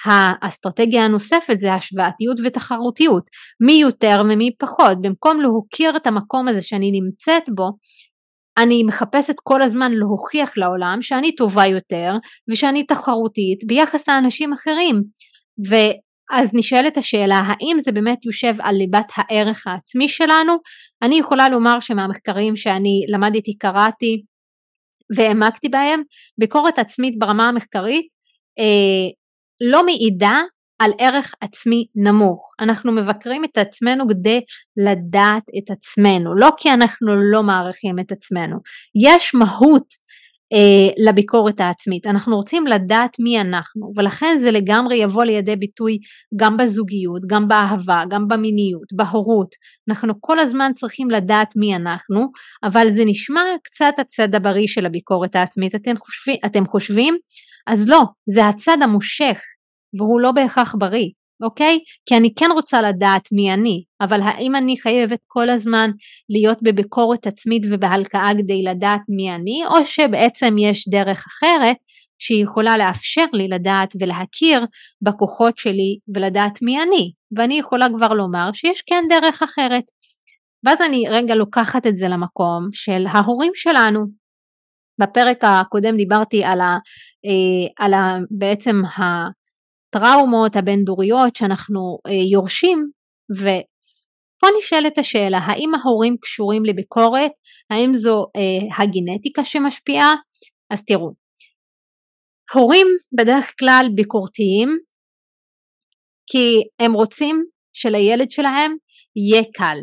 [0.06, 3.24] האסטרטגיה הנוספת זה השוואתיות ותחרותיות,
[3.66, 7.70] מי יותר ומי פחות, במקום להוקיר את המקום הזה שאני נמצאת בו,
[8.58, 12.14] אני מחפשת כל הזמן להוכיח לעולם שאני טובה יותר
[12.52, 14.96] ושאני תחרותית ביחס לאנשים אחרים.
[15.70, 20.54] ואז נשאלת השאלה האם זה באמת יושב על ליבת הערך העצמי שלנו?
[21.02, 24.24] אני יכולה לומר שמהמחקרים שאני למדתי, קראתי
[25.18, 26.02] והעמקתי בהם,
[26.40, 28.08] ביקורת עצמית ברמה המחקרית
[28.60, 29.10] אה,
[29.62, 30.42] לא מעידה
[30.80, 32.54] על ערך עצמי נמוך.
[32.60, 34.42] אנחנו מבקרים את עצמנו כדי
[34.86, 38.58] לדעת את עצמנו, לא כי אנחנו לא מעריכים את עצמנו.
[39.08, 40.08] יש מהות
[40.54, 45.98] אה, לביקורת העצמית, אנחנו רוצים לדעת מי אנחנו ולכן זה לגמרי יבוא לידי ביטוי
[46.36, 49.50] גם בזוגיות, גם באהבה, גם במיניות, בהורות,
[49.90, 52.32] אנחנו כל הזמן צריכים לדעת מי אנחנו,
[52.64, 57.18] אבל זה נשמע קצת הצד הבריא של הביקורת העצמית, אתם חושבים, אתם חושבים?
[57.68, 59.40] אז לא, זה הצד המושך
[60.00, 61.10] והוא לא בהכרח בריא,
[61.44, 61.80] אוקיי?
[62.06, 65.92] כי אני כן רוצה לדעת מי אני, אבל האם אני חייבת כל הזמן
[66.30, 71.76] להיות בביקורת עצמית ובהלקאה כדי לדעת מי אני, או שבעצם יש דרך אחרת
[72.20, 74.66] שהיא יכולה לאפשר לי לדעת ולהכיר
[75.02, 79.84] בכוחות שלי ולדעת מי אני, ואני יכולה כבר לומר שיש כן דרך אחרת.
[80.66, 84.00] ואז אני רגע לוקחת את זה למקום של ההורים שלנו.
[85.02, 86.60] בפרק הקודם דיברתי על,
[87.80, 92.90] על ה, בעצם הטראומות הבין-דוריות שאנחנו אה, יורשים,
[93.32, 97.32] ופה נשאלת השאלה, האם ההורים קשורים לביקורת?
[97.70, 100.16] האם זו אה, הגנטיקה שמשפיעה?
[100.72, 101.12] אז תראו,
[102.54, 102.88] הורים
[103.18, 104.70] בדרך כלל ביקורתיים
[106.32, 108.72] כי הם רוצים שלילד שלהם
[109.16, 109.78] יהיה קל,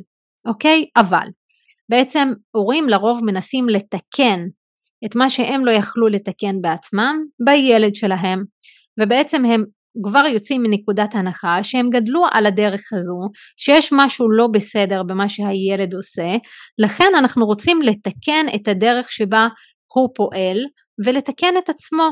[0.48, 0.86] אוקיי?
[0.96, 1.26] אבל
[1.88, 4.40] בעצם הורים לרוב מנסים לתקן
[5.06, 8.44] את מה שהם לא יכלו לתקן בעצמם בילד שלהם.
[9.00, 9.64] ובעצם הם
[10.06, 13.20] כבר יוצאים מנקודת הנחה שהם גדלו על הדרך הזו,
[13.56, 16.36] שיש משהו לא בסדר במה שהילד עושה,
[16.78, 19.48] לכן אנחנו רוצים לתקן את הדרך שבה
[19.94, 20.58] הוא פועל
[21.06, 22.10] ולתקן את עצמו.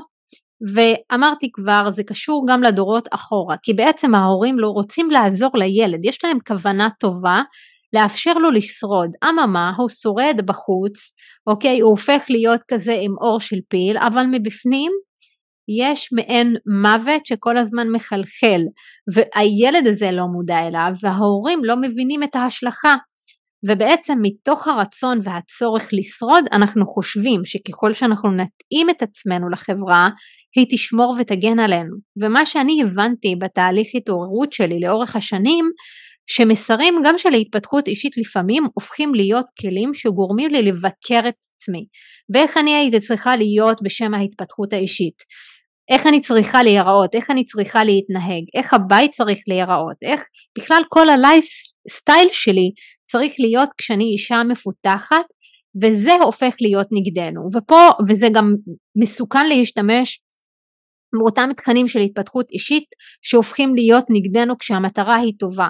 [0.74, 6.24] ואמרתי כבר, זה קשור גם לדורות אחורה, כי בעצם ההורים לא רוצים לעזור לילד, יש
[6.24, 7.42] להם כוונה טובה
[7.92, 9.10] לאפשר לו לשרוד.
[9.24, 11.12] אממה, הוא שורד בחוץ,
[11.46, 14.92] אוקיי, הוא הופך להיות כזה עם אור של פיל, אבל מבפנים
[15.84, 18.62] יש מעין מוות שכל הזמן מחלחל,
[19.14, 22.94] והילד הזה לא מודע אליו, וההורים לא מבינים את ההשלכה.
[23.70, 30.08] ובעצם מתוך הרצון והצורך לשרוד אנחנו חושבים שככל שאנחנו נתאים את עצמנו לחברה
[30.56, 35.70] היא תשמור ותגן עלינו ומה שאני הבנתי בתהליך התעוררות שלי לאורך השנים
[36.34, 41.86] שמסרים גם של ההתפתחות אישית לפעמים הופכים להיות כלים שגורמים לי לבקר את עצמי.
[42.34, 45.14] ואיך אני הייתי צריכה להיות בשם ההתפתחות האישית?
[45.90, 50.20] איך אני צריכה להיראות, איך אני צריכה להתנהג, איך הבית צריך להיראות, איך
[50.58, 51.44] בכלל כל הלייף
[51.90, 52.70] סטייל שלי
[53.04, 55.26] צריך להיות כשאני אישה מפותחת?
[55.82, 57.40] וזה הופך להיות נגדנו.
[57.54, 58.54] ופה וזה גם
[58.96, 60.20] מסוכן להשתמש
[61.18, 62.84] באותם תכנים של התפתחות אישית
[63.22, 65.68] שהופכים להיות נגדנו כשהמטרה היא טובה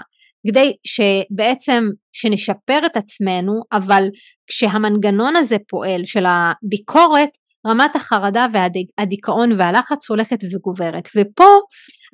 [0.49, 4.09] כדי שבעצם שנשפר את עצמנו אבל
[4.47, 7.31] כשהמנגנון הזה פועל של הביקורת
[7.67, 11.09] רמת החרדה והדיכאון והלחץ הולכת וגוברת.
[11.17, 11.45] ופה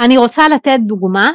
[0.00, 1.30] אני רוצה לתת דוגמה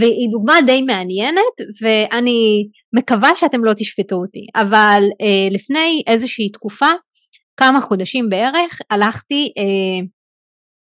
[0.00, 6.90] והיא דוגמה די מעניינת ואני מקווה שאתם לא תשפטו אותי אבל אה, לפני איזושהי תקופה
[7.56, 10.06] כמה חודשים בערך הלכתי אה,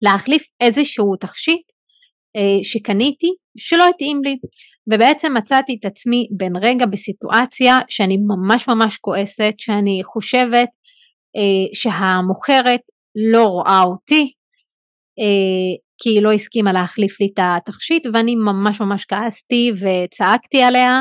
[0.03, 1.73] להחליף איזשהו תכשיט
[2.37, 3.27] אה, שקניתי
[3.59, 4.37] שלא התאים לי
[4.91, 10.69] ובעצם מצאתי את עצמי בין רגע בסיטואציה שאני ממש ממש כועסת שאני חושבת
[11.37, 12.81] אה, שהמוכרת
[13.33, 14.33] לא רואה אותי
[15.19, 21.01] אה, כי היא לא הסכימה להחליף לי את התכשיט ואני ממש ממש כעסתי וצעקתי עליה.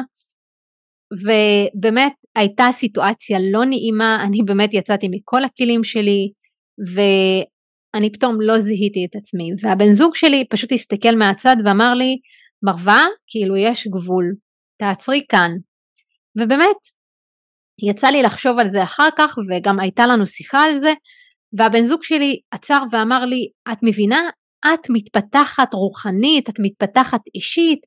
[1.24, 6.32] ובאמת הייתה סיטואציה לא נעימה, אני באמת יצאתי מכל הכלים שלי
[6.94, 9.50] ואני פתאום לא זיהיתי את עצמי.
[9.62, 12.18] והבן זוג שלי פשוט הסתכל מהצד ואמר לי
[12.64, 14.26] מרווה כאילו יש גבול.
[14.80, 15.52] תעצרי כאן.
[16.38, 16.78] ובאמת
[17.90, 20.94] יצא לי לחשוב על זה אחר כך וגם הייתה לנו שיחה על זה
[21.58, 24.22] והבן זוג שלי עצר ואמר לי את מבינה?
[24.74, 27.80] את מתפתחת רוחנית את מתפתחת אישית.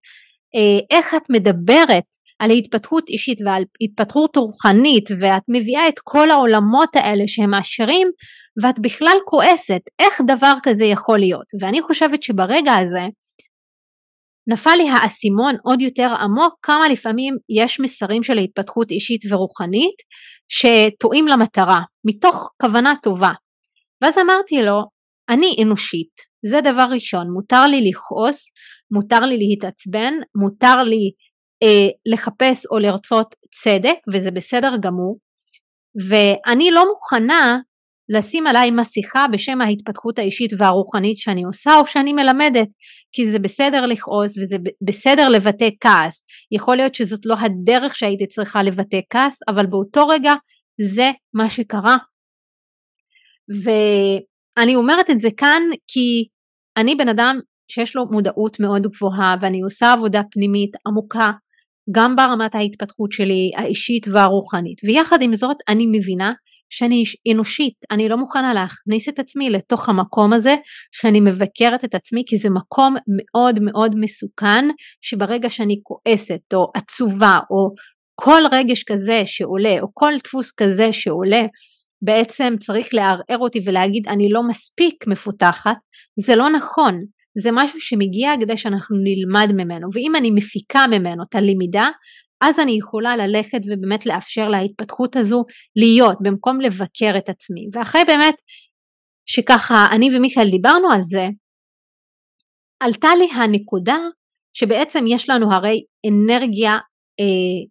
[0.54, 2.04] אה, איך את מדברת
[2.38, 8.08] על התפתחות אישית ועל התפתחות רוחנית ואת מביאה את כל העולמות האלה שהם מעשרים
[8.62, 9.80] ואת בכלל כועסת.
[9.98, 11.46] איך דבר כזה יכול להיות?
[11.60, 13.06] ואני חושבת שברגע הזה
[14.46, 19.94] נפל לי האסימון עוד יותר עמוק כמה לפעמים יש מסרים של ההתפתחות אישית ורוחנית
[20.48, 23.30] שטועים למטרה מתוך כוונה טובה.
[24.02, 24.82] ואז אמרתי לו
[25.28, 28.52] אני אנושית זה דבר ראשון מותר לי לכעוס
[28.90, 31.12] מותר לי להתעצבן מותר לי
[31.62, 35.18] אה, לחפש או לרצות צדק וזה בסדר גמור
[36.08, 37.58] ואני לא מוכנה
[38.12, 42.68] לשים עליי מסכה בשם ההתפתחות האישית והרוחנית שאני עושה או שאני מלמדת
[43.12, 46.24] כי זה בסדר לכעוס וזה בסדר לבטא כעס.
[46.52, 50.34] יכול להיות שזאת לא הדרך שהייתי צריכה לבטא כעס אבל באותו רגע
[50.80, 51.96] זה מה שקרה.
[53.62, 56.28] ואני אומרת את זה כאן כי
[56.76, 57.38] אני בן אדם
[57.70, 61.30] שיש לו מודעות מאוד גבוהה ואני עושה עבודה פנימית עמוקה
[61.94, 64.80] גם ברמת ההתפתחות שלי האישית והרוחנית.
[64.84, 66.32] ויחד עם זאת אני מבינה
[66.74, 70.54] שאני אנושית, אני לא מוכנה להכניס את עצמי לתוך המקום הזה
[70.92, 74.64] שאני מבקרת את עצמי כי זה מקום מאוד מאוד מסוכן
[75.00, 77.74] שברגע שאני כועסת או עצובה או
[78.14, 81.42] כל רגש כזה שעולה או כל דפוס כזה שעולה
[82.02, 85.76] בעצם צריך לערער אותי ולהגיד אני לא מספיק מפותחת,
[86.20, 86.94] זה לא נכון,
[87.38, 89.88] זה משהו שמגיע כדי שאנחנו נלמד ממנו.
[89.94, 91.88] ואם אני מפיקה ממנו את הלמידה
[92.42, 95.44] אז אני יכולה ללכת ובאמת לאפשר להתפתחות הזו
[95.76, 97.66] להיות במקום לבקר את עצמי.
[97.72, 98.34] ואחרי באמת
[99.26, 101.26] שככה אני ומיכאל דיברנו על זה
[102.80, 103.96] עלתה לי הנקודה
[104.56, 106.72] שבעצם יש לנו הרי אנרגיה
[107.20, 107.62] אה,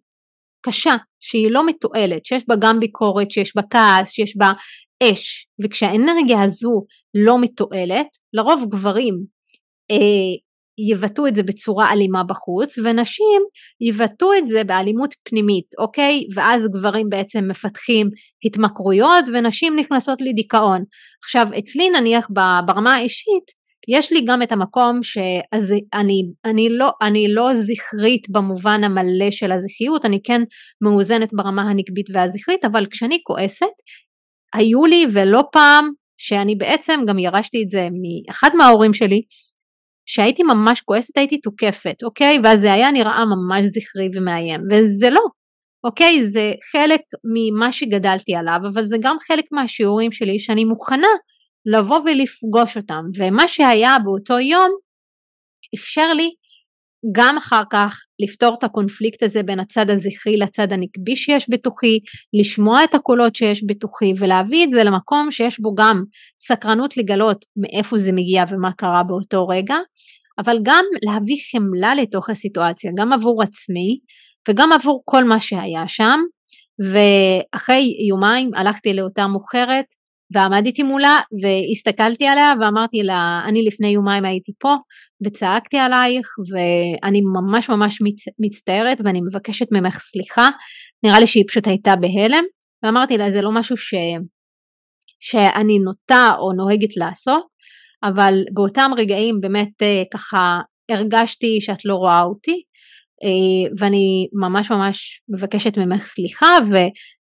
[0.66, 4.52] קשה שהיא לא מתועלת שיש בה גם ביקורת שיש בה כעס שיש בה
[5.02, 5.46] אש.
[5.64, 9.14] וכשהאנרגיה הזו לא מתועלת לרוב גברים
[9.90, 10.51] אה,
[10.90, 13.42] יבטאו את זה בצורה אלימה בחוץ ונשים
[13.80, 16.20] יבטאו את זה באלימות פנימית אוקיי?
[16.34, 18.06] ואז גברים בעצם מפתחים
[18.44, 20.84] התמכרויות ונשים נכנסות לדיכאון.
[21.24, 22.28] עכשיו אצלי נניח
[22.66, 29.30] ברמה האישית יש לי גם את המקום שאני אני לא, אני לא זכרית במובן המלא
[29.30, 30.42] של הזכריות אני כן
[30.80, 33.66] מאוזנת ברמה הנקבית והזכרית אבל כשאני כועסת
[34.54, 39.22] היו לי ולא פעם שאני בעצם גם ירשתי את זה מאחד מההורים שלי
[40.06, 42.38] שהייתי ממש כועסת הייתי תוקפת, אוקיי?
[42.44, 45.22] ואז זה היה נראה ממש זכרי ומאיים, וזה לא,
[45.84, 46.24] אוקיי?
[46.26, 47.00] זה חלק
[47.34, 51.08] ממה שגדלתי עליו, אבל זה גם חלק מהשיעורים שלי שאני מוכנה
[51.66, 54.70] לבוא ולפגוש אותם, ומה שהיה באותו יום
[55.74, 56.30] אפשר לי
[57.12, 61.98] גם אחר כך לפתור את הקונפליקט הזה בין הצד הזכרי לצד הנקבי שיש בתוכי,
[62.40, 66.02] לשמוע את הקולות שיש בתוכי ולהביא את זה למקום שיש בו גם
[66.38, 69.76] סקרנות לגלות מאיפה זה מגיע ומה קרה באותו רגע,
[70.38, 73.98] אבל גם להביא חמלה לתוך הסיטואציה, גם עבור עצמי
[74.48, 76.20] וגם עבור כל מה שהיה שם.
[76.78, 79.84] ואחרי יומיים הלכתי לאותה מוכרת
[80.32, 84.74] ועמדתי מולה והסתכלתי עליה ואמרתי לה אני לפני יומיים הייתי פה
[85.26, 87.98] וצעקתי עלייך ואני ממש ממש
[88.38, 90.48] מצטערת ואני מבקשת ממך סליחה.
[91.04, 92.44] נראה לי שהיא פשוט הייתה בהלם
[92.82, 93.94] ואמרתי לה זה לא משהו ש...
[95.20, 97.52] שאני נוטה או נוהגת לעשות
[98.04, 100.60] אבל באותם רגעים באמת אה, ככה
[100.90, 102.62] הרגשתי שאת לא רואה אותי
[103.24, 106.46] אה, ואני ממש ממש מבקשת ממך סליחה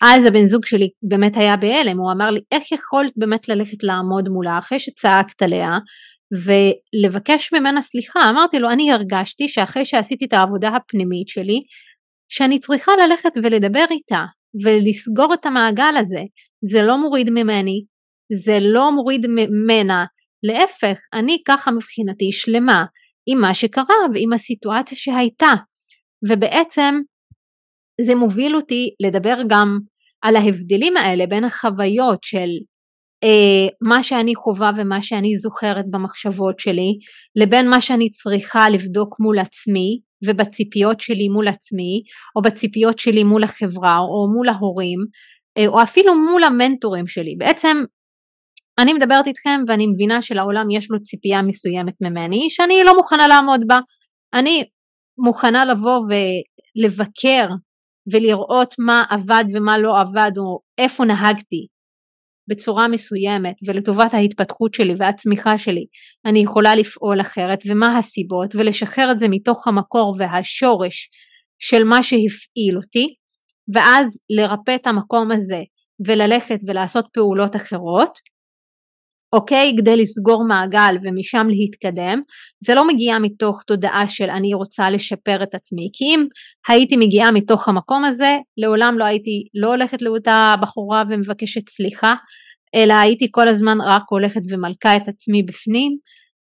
[0.04, 4.28] אז הבן זוג שלי באמת היה בהלם, הוא אמר לי איך יכולת באמת ללכת לעמוד
[4.28, 5.70] מולה אחרי שצעקת עליה
[6.44, 11.62] ולבקש ממנה סליחה, אמרתי לו אני הרגשתי שאחרי שעשיתי את העבודה הפנימית שלי
[12.28, 14.24] שאני צריכה ללכת ולדבר איתה
[14.64, 16.20] ולסגור את המעגל הזה,
[16.64, 17.84] זה לא מוריד ממני,
[18.44, 20.04] זה לא מוריד ממנה,
[20.42, 22.84] להפך אני ככה מבחינתי שלמה
[23.26, 25.52] עם מה שקרה ועם הסיטואציה שהייתה.
[26.30, 26.94] ובעצם
[28.00, 29.78] זה מוביל אותי לדבר גם
[30.22, 32.48] על ההבדלים האלה בין החוויות של
[33.24, 36.98] אה, מה שאני חווה ומה שאני זוכרת במחשבות שלי
[37.36, 42.02] לבין מה שאני צריכה לבדוק מול עצמי ובציפיות שלי מול עצמי
[42.36, 44.98] או בציפיות שלי מול החברה או מול ההורים
[45.58, 47.34] אה, או אפילו מול המנטורים שלי.
[47.38, 47.76] בעצם
[48.78, 53.60] אני מדברת איתכם ואני מבינה שלעולם יש לו ציפייה מסוימת ממני שאני לא מוכנה לעמוד
[53.66, 53.78] בה.
[54.34, 54.64] אני
[55.18, 57.48] מוכנה לבוא ולבקר
[58.12, 61.66] ולראות מה עבד ומה לא עבד או איפה נהגתי
[62.50, 65.86] בצורה מסוימת ולטובת ההתפתחות שלי והצמיחה שלי
[66.26, 71.10] אני יכולה לפעול אחרת ומה הסיבות ולשחרר את זה מתוך המקור והשורש
[71.58, 73.14] של מה שהפעיל אותי
[73.74, 75.60] ואז לרפא את המקום הזה
[76.06, 78.18] וללכת ולעשות פעולות אחרות
[79.32, 79.74] אוקיי?
[79.78, 82.20] כדי לסגור מעגל ומשם להתקדם,
[82.64, 86.26] זה לא מגיע מתוך תודעה של אני רוצה לשפר את עצמי, כי אם
[86.68, 92.14] הייתי מגיעה מתוך המקום הזה, לעולם לא הייתי לא הולכת לאותה בחורה ומבקשת סליחה,
[92.74, 95.96] אלא הייתי כל הזמן רק הולכת ומלכה את עצמי בפנים,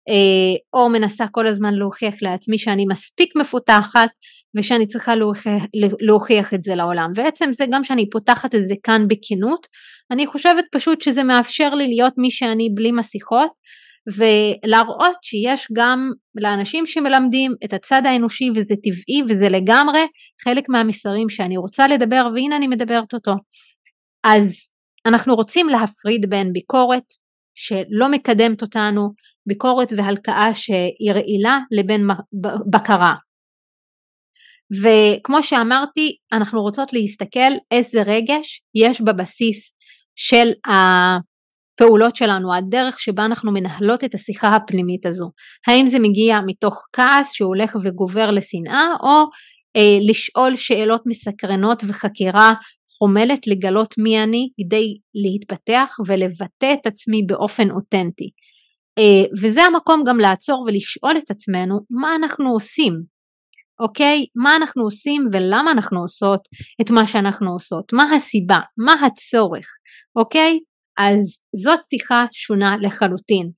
[0.09, 4.09] אה, או מנסה כל הזמן להוכיח לעצמי שאני מספיק מפותחת
[4.57, 5.63] ושאני צריכה להוכיח,
[6.01, 7.13] להוכיח את זה לעולם.
[7.15, 9.67] ועצם זה גם שאני פותחת את זה כאן בכנות,
[10.11, 13.51] אני חושבת פשוט שזה מאפשר לי להיות מי שאני בלי מסכות
[14.17, 20.01] ולהראות שיש גם לאנשים שמלמדים את הצד האנושי וזה טבעי וזה לגמרי
[20.45, 23.33] חלק מהמסרים שאני רוצה לדבר והנה אני מדברת אותו.
[24.25, 24.71] אז
[25.07, 27.05] אנחנו רוצים להפריד בין ביקורת
[27.55, 29.09] שלא מקדמת אותנו,
[29.47, 32.01] ביקורת והלקאה שהיא רעילה לבין
[32.73, 33.15] בקרה.
[34.83, 39.75] וכמו שאמרתי אנחנו רוצות להסתכל איזה רגש יש בבסיס
[40.23, 45.31] של הפעולות שלנו, הדרך שבה אנחנו מנהלות את השיחה הפנימית הזו.
[45.69, 49.25] האם זה מגיע מתוך כעס שהולך וגובר לשנאה או
[49.77, 52.51] אה, לשאול שאלות מסקרנות וחקירה
[52.99, 58.31] חומלת לגלות מי אני כדי להתפתח ולבטא את עצמי באופן אותנטי.
[58.99, 62.93] אה, וזה המקום גם לעצור ולשאול את עצמנו מה אנחנו עושים,
[63.81, 64.25] אוקיי?
[64.43, 66.41] מה אנחנו עושים ולמה אנחנו עושות
[66.81, 69.67] את מה שאנחנו עושות, מה הסיבה, מה הצורך,
[70.17, 70.59] אוקיי?
[70.99, 71.21] אז
[71.65, 73.51] זאת שיחה שונה לחלוטין,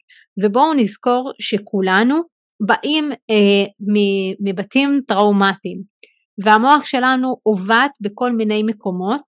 [0.44, 2.14] ובואו נזכור שכולנו
[2.66, 3.64] באים אה,
[4.44, 5.82] מבתים טראומטיים,
[6.44, 9.22] והמוח שלנו עובד בכל מיני מקומות,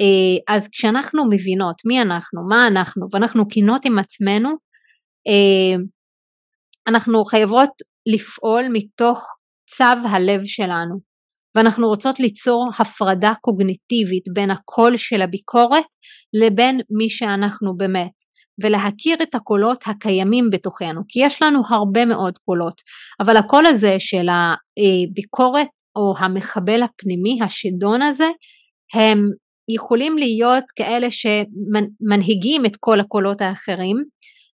[0.00, 4.48] אה, אז כשאנחנו מבינות מי אנחנו, מה אנחנו, ואנחנו כנות עם עצמנו,
[5.28, 5.82] אה,
[6.88, 7.70] אנחנו חייבות
[8.14, 9.24] לפעול מתוך
[9.70, 11.09] צו הלב שלנו
[11.54, 15.84] ואנחנו רוצות ליצור הפרדה קוגניטיבית בין הקול של הביקורת
[16.42, 18.12] לבין מי שאנחנו באמת
[18.62, 22.74] ולהכיר את הקולות הקיימים בתוכנו כי יש לנו הרבה מאוד קולות
[23.20, 28.28] אבל הקול הזה של הביקורת או המחבל הפנימי השדון הזה
[28.94, 29.18] הם
[29.74, 33.96] יכולים להיות כאלה שמנהיגים את כל הקולות האחרים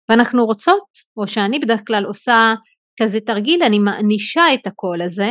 [0.08, 0.84] ואנחנו רוצות
[1.16, 2.54] או שאני בדרך כלל עושה
[3.00, 5.30] כזה תרגיל אני מענישה את הקול הזה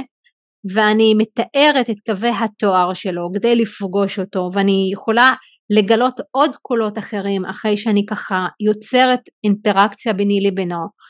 [0.74, 5.32] ואני מתארת את קווי התואר שלו כדי לפגוש אותו ואני יכולה
[5.70, 11.05] לגלות עוד קולות אחרים אחרי שאני ככה יוצרת אינטראקציה ביני לבינו.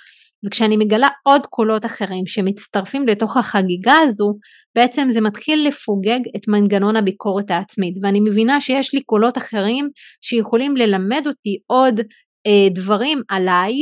[0.45, 4.33] וכשאני מגלה עוד קולות אחרים שמצטרפים לתוך החגיגה הזו,
[4.75, 9.89] בעצם זה מתחיל לפוגג את מנגנון הביקורת העצמית, ואני מבינה שיש לי קולות אחרים
[10.21, 11.99] שיכולים ללמד אותי עוד
[12.47, 13.73] אה, דברים עליי,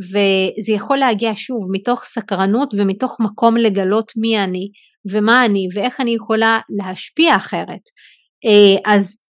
[0.00, 4.68] וזה יכול להגיע שוב מתוך סקרנות ומתוך מקום לגלות מי אני
[5.12, 7.82] ומה אני ואיך אני יכולה להשפיע אחרת.
[8.44, 9.26] אה, אז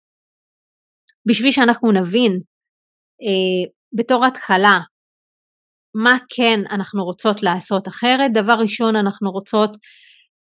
[1.29, 2.33] בשביל שאנחנו נבין
[3.23, 4.79] אה, בתור התחלה
[5.95, 9.77] מה כן אנחנו רוצות לעשות אחרת, דבר ראשון אנחנו רוצות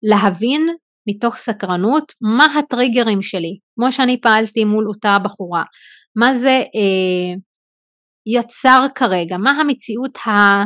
[0.03, 0.61] להבין
[1.07, 5.63] מתוך סקרנות מה הטריגרים שלי, כמו שאני פעלתי מול אותה בחורה,
[6.15, 7.33] מה זה אה,
[8.25, 10.65] יצר כרגע, מה המציאות הטבעית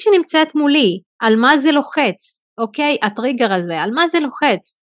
[0.00, 2.96] שנמצאת מולי, על מה זה לוחץ, אוקיי?
[3.02, 4.78] הטריגר הזה, על מה זה לוחץ?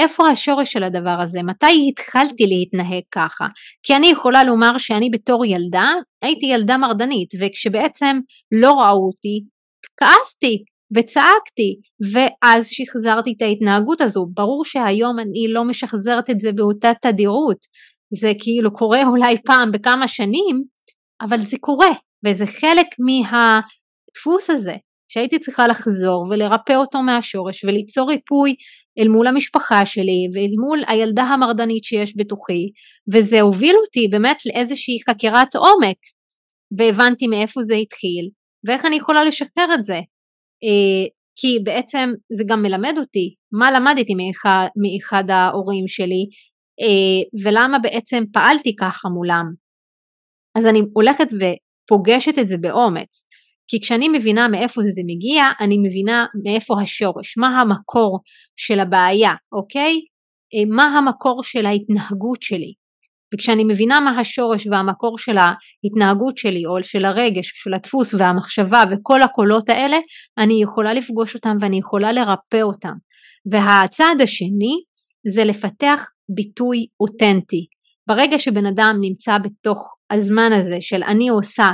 [0.00, 1.42] איפה השורש של הדבר הזה?
[1.42, 3.46] מתי התחלתי להתנהג ככה?
[3.82, 5.92] כי אני יכולה לומר שאני בתור ילדה
[6.22, 8.18] הייתי ילדה מרדנית וכשבעצם
[8.62, 9.44] לא ראו אותי
[10.00, 10.64] כעסתי
[10.96, 11.76] וצעקתי
[12.12, 14.26] ואז שחזרתי את ההתנהגות הזו.
[14.34, 17.58] ברור שהיום אני לא משחזרת את זה באותה תדירות,
[18.20, 20.64] זה כאילו קורה אולי פעם בכמה שנים,
[21.20, 21.90] אבל זה קורה
[22.26, 24.74] וזה חלק מהדפוס הזה
[25.08, 28.54] שהייתי צריכה לחזור ולרפא אותו מהשורש וליצור ריפוי
[28.98, 32.70] אל מול המשפחה שלי ואל מול הילדה המרדנית שיש בתוכי
[33.12, 35.96] וזה הוביל אותי באמת לאיזושהי חקירת עומק
[36.78, 38.28] והבנתי מאיפה זה התחיל
[38.66, 40.00] ואיך אני יכולה לשחרר את זה.
[40.64, 46.24] אה, כי בעצם זה גם מלמד אותי מה למדתי מאחד, מאחד ההורים שלי
[47.44, 49.44] ולמה בעצם פעלתי ככה מולם
[50.58, 53.26] אז אני הולכת ופוגשת את זה באומץ
[53.68, 58.20] כי כשאני מבינה מאיפה זה מגיע, אני מבינה מאיפה השורש, מה המקור
[58.56, 59.92] של הבעיה, אוקיי?
[60.54, 62.72] אה, מה המקור של ההתנהגות שלי.
[63.34, 69.22] וכשאני מבינה מה השורש והמקור של ההתנהגות שלי או של הרגש, של הדפוס והמחשבה וכל
[69.22, 69.96] הקולות האלה,
[70.38, 72.92] אני יכולה לפגוש אותם ואני יכולה לרפא אותם.
[73.52, 74.74] והצעד השני
[75.34, 77.66] זה לפתח ביטוי אותנטי.
[78.08, 81.68] ברגע שבן אדם נמצא בתוך הזמן הזה של אני עושה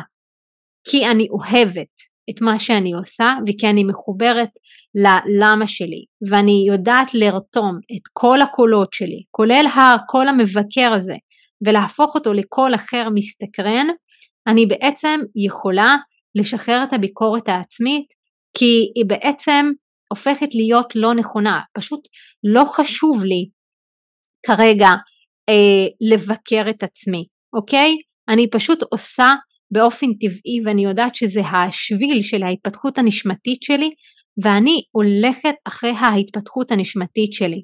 [0.89, 4.51] כי אני אוהבת את מה שאני עושה וכי אני מחוברת
[4.95, 11.15] ללמה שלי ואני יודעת לרתום את כל הקולות שלי כולל הקול המבקר הזה
[11.67, 13.87] ולהפוך אותו לקול אחר מסתקרן
[14.47, 15.97] אני בעצם יכולה
[16.35, 18.07] לשחרר את הביקורת העצמית
[18.57, 19.71] כי היא בעצם
[20.13, 22.01] הופכת להיות לא נכונה פשוט
[22.45, 23.49] לא חשוב לי
[24.47, 24.89] כרגע
[25.49, 27.25] אה, לבקר את עצמי
[27.57, 27.97] אוקיי
[28.29, 29.29] אני פשוט עושה
[29.71, 33.91] באופן טבעי ואני יודעת שזה השביל של ההתפתחות הנשמתית שלי
[34.43, 37.63] ואני הולכת אחרי ההתפתחות הנשמתית שלי.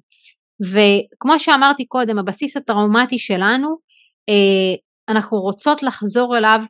[0.63, 3.69] וכמו שאמרתי קודם, הבסיס הטראומטי שלנו,
[4.29, 4.75] אה,
[5.09, 6.61] אנחנו רוצות לחזור אליו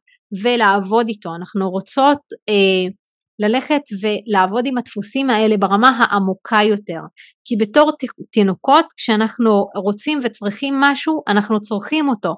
[0.43, 2.93] ולעבוד איתו, אנחנו רוצות אה,
[3.39, 7.01] ללכת ולעבוד עם הדפוסים האלה ברמה העמוקה יותר.
[7.45, 7.93] כי בתור
[8.31, 12.35] תינוקות, כשאנחנו רוצים וצריכים משהו, אנחנו צורכים אותו.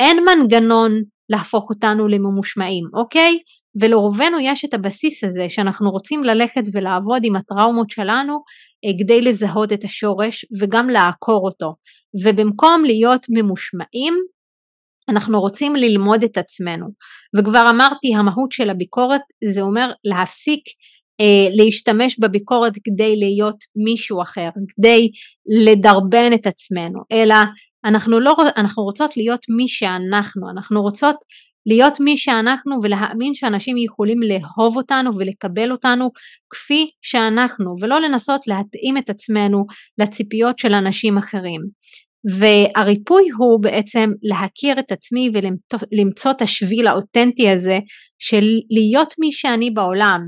[0.00, 0.92] אין מנגנון
[1.28, 3.38] להפוך אותנו לממושמעים, אוקיי?
[3.80, 8.32] ולרובנו יש את הבסיס הזה שאנחנו רוצים ללכת ולעבוד עם הטראומות שלנו
[8.84, 11.74] אה, כדי לזהות את השורש וגם לעקור אותו.
[12.24, 14.14] ובמקום להיות ממושמעים,
[15.08, 16.86] אנחנו רוצים ללמוד את עצמנו.
[17.38, 19.20] וכבר אמרתי, המהות של הביקורת
[19.54, 20.60] זה אומר להפסיק
[21.20, 25.08] אה, להשתמש בביקורת כדי להיות מישהו אחר, כדי
[25.66, 27.34] לדרבן את עצמנו, אלא
[27.84, 31.16] אנחנו, לא, אנחנו רוצות להיות מי שאנחנו, אנחנו רוצות
[31.66, 36.10] להיות מי שאנחנו ולהאמין שאנשים יכולים לאהוב אותנו ולקבל אותנו
[36.50, 39.64] כפי שאנחנו ולא לנסות להתאים את עצמנו
[39.98, 41.60] לציפיות של אנשים אחרים.
[42.38, 47.78] והריפוי הוא בעצם להכיר את עצמי ולמצוא את השביל האותנטי הזה
[48.18, 50.20] של להיות מי שאני בעולם,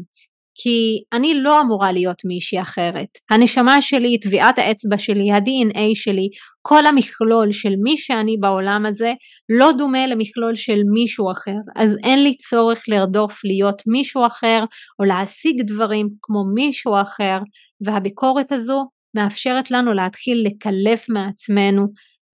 [0.62, 3.08] כי אני לא אמורה להיות מישהי אחרת.
[3.30, 6.28] הנשמה שלי, טביעת האצבע שלי, ה-DNA שלי,
[6.62, 9.12] כל המכלול של מי שאני בעולם הזה
[9.48, 11.56] לא דומה למכלול של מישהו אחר.
[11.76, 14.64] אז אין לי צורך לרדוף להיות מישהו אחר
[14.98, 17.38] או להשיג דברים כמו מישהו אחר
[17.84, 18.84] והביקורת הזו
[19.14, 21.82] מאפשרת לנו להתחיל לקלף מעצמנו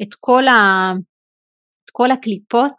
[0.02, 0.92] את כל, ה...
[1.84, 2.72] את כל הקליפות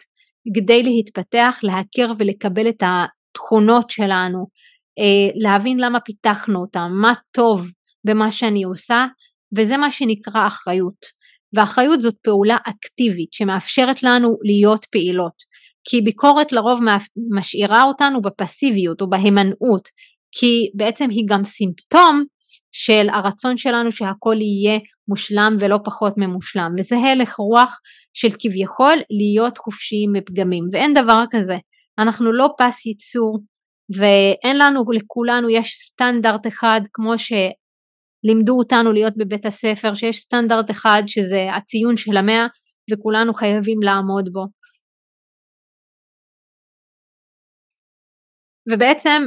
[0.56, 4.46] כדי להתפתח, להכיר ולקבל את התכונות שלנו,
[5.00, 7.68] אה, להבין למה פיתחנו אותם, מה טוב
[8.08, 9.06] במה שאני עושה,
[9.58, 11.18] וזה מה שנקרא אחריות.
[11.54, 15.44] ואחריות זאת פעולה אקטיבית שמאפשרת לנו להיות פעילות.
[15.90, 16.80] כי ביקורת לרוב
[17.38, 19.88] משאירה אותנו בפסיביות או בהימנעות,
[20.32, 22.24] כי בעצם היא גם סימפטום
[22.80, 27.80] של הרצון שלנו שהכל יהיה מושלם ולא פחות ממושלם, וזה הלך רוח
[28.14, 31.58] של כביכול להיות חופשיים מפגמים, ואין דבר כזה.
[32.00, 33.40] אנחנו לא פס ייצור
[33.98, 41.04] ואין לנו, לכולנו יש סטנדרט אחד כמו שלימדו אותנו להיות בבית הספר, שיש סטנדרט אחד
[41.08, 42.48] שזה הציון של המאה
[42.92, 44.46] וכולנו חייבים לעמוד בו.
[48.72, 49.22] ובעצם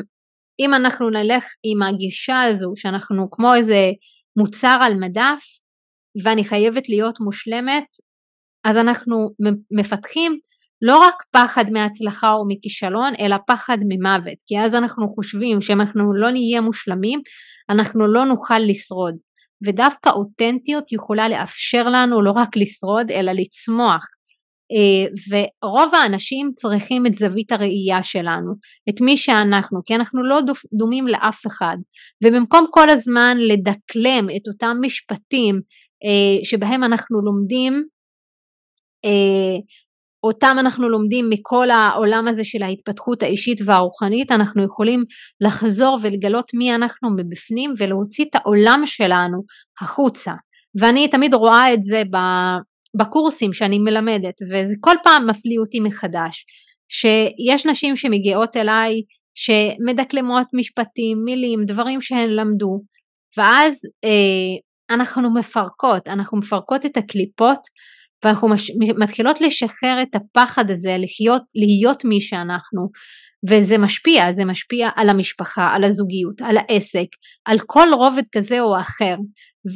[0.61, 3.91] אם אנחנו נלך עם הגישה הזו שאנחנו כמו איזה
[4.37, 5.45] מוצר על מדף
[6.25, 7.87] ואני חייבת להיות מושלמת,
[8.65, 9.17] אז אנחנו
[9.79, 10.39] מפתחים
[10.83, 16.15] לא רק פחד מהצלחה או מכישלון, אלא פחד ממוות, כי אז אנחנו חושבים שאם אנחנו
[16.15, 17.21] לא נהיה מושלמים,
[17.71, 19.15] אנחנו לא נוכל לשרוד.
[19.67, 24.07] ודווקא אותנטיות יכולה לאפשר לנו לא רק לשרוד, אלא לצמוח.
[25.31, 28.53] ורוב האנשים צריכים את זווית הראייה שלנו,
[28.89, 30.41] את מי שאנחנו, כי אנחנו לא
[30.79, 31.77] דומים לאף אחד.
[32.25, 35.61] ובמקום כל הזמן לדקלם את אותם משפטים
[36.05, 37.85] אה, שבהם אנחנו לומדים
[39.05, 39.59] אה,
[40.23, 45.05] אותם אנחנו לומדים מכל העולם הזה של ההתפתחות האישית והרוחנית, אנחנו יכולים
[45.41, 49.43] לחזור ולגלות מי אנחנו מבפנים ולהוציא את העולם שלנו
[49.81, 50.33] החוצה.
[50.81, 52.03] ואני תמיד רואה את זה
[52.99, 56.45] בקורסים שאני מלמדת, וזה כל פעם מפליא אותי מחדש,
[56.88, 59.03] שיש נשים שמגיעות אליי
[59.34, 62.80] שמדקלמות משפטים, מילים, דברים שהן למדו,
[63.36, 67.59] ואז אה, אנחנו מפרקות, אנחנו מפרקות את הקליפות
[68.24, 72.88] ואנחנו מש, מתחילות לשחרר את הפחד הזה לחיות, להיות מי שאנחנו
[73.51, 77.07] וזה משפיע, זה משפיע על המשפחה, על הזוגיות, על העסק,
[77.45, 79.14] על כל רובד כזה או אחר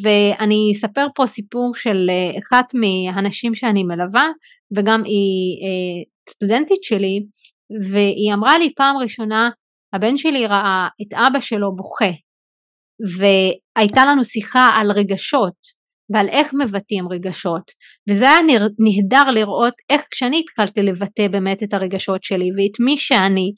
[0.03, 4.28] ואני אספר פה סיפור של אה, אחת מהנשים שאני מלווה
[4.76, 7.20] וגם היא אה, סטודנטית שלי
[7.91, 9.51] והיא אמרה לי פעם ראשונה
[9.95, 12.12] הבן שלי ראה את אבא שלו בוכה
[13.18, 17.70] והייתה לנו שיחה על רגשות ועל איך מבטאים רגשות
[18.11, 18.39] וזה היה
[18.78, 23.53] נהדר לראות איך כשאני התחלתי לבטא באמת את הרגשות שלי ואת מי שאני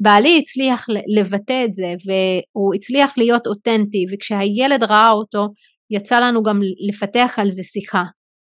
[0.00, 0.86] בעלי הצליח
[1.18, 5.48] לבטא את זה והוא הצליח להיות אותנטי וכשהילד ראה אותו
[5.90, 8.02] יצא לנו גם לפתח על זה שיחה.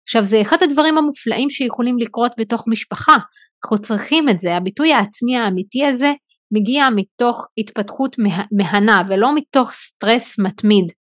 [0.08, 3.16] עכשיו זה אחד הדברים המופלאים שיכולים לקרות בתוך משפחה,
[3.64, 6.12] אנחנו צריכים את זה, הביטוי העצמי האמיתי הזה
[6.54, 8.16] מגיע מתוך התפתחות
[8.58, 10.92] מהנה ולא מתוך סטרס מתמיד.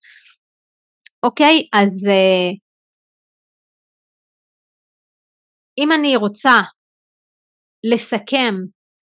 [1.22, 2.56] אוקיי, אז uh,
[5.78, 6.58] אם אני רוצה
[7.92, 8.54] לסכם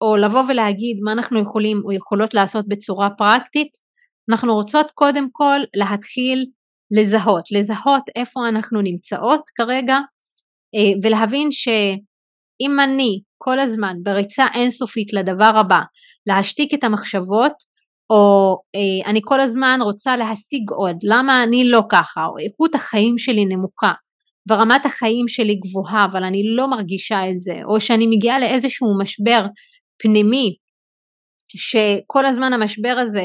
[0.00, 3.70] או לבוא ולהגיד מה אנחנו יכולים או יכולות לעשות בצורה פרקטית,
[4.30, 6.46] אנחנו רוצות קודם כל להתחיל
[6.90, 9.96] לזהות, לזהות איפה אנחנו נמצאות כרגע
[10.76, 15.80] uh, ולהבין שאם אני כל הזמן בריצה אינסופית לדבר הבא,
[16.26, 17.52] להשתיק את המחשבות,
[18.10, 23.18] או אה, אני כל הזמן רוצה להשיג עוד, למה אני לא ככה, או איכות החיים
[23.18, 23.92] שלי נמוכה,
[24.50, 29.46] ורמת החיים שלי גבוהה, אבל אני לא מרגישה את זה, או שאני מגיעה לאיזשהו משבר
[30.02, 30.56] פנימי,
[31.56, 33.24] שכל הזמן המשבר הזה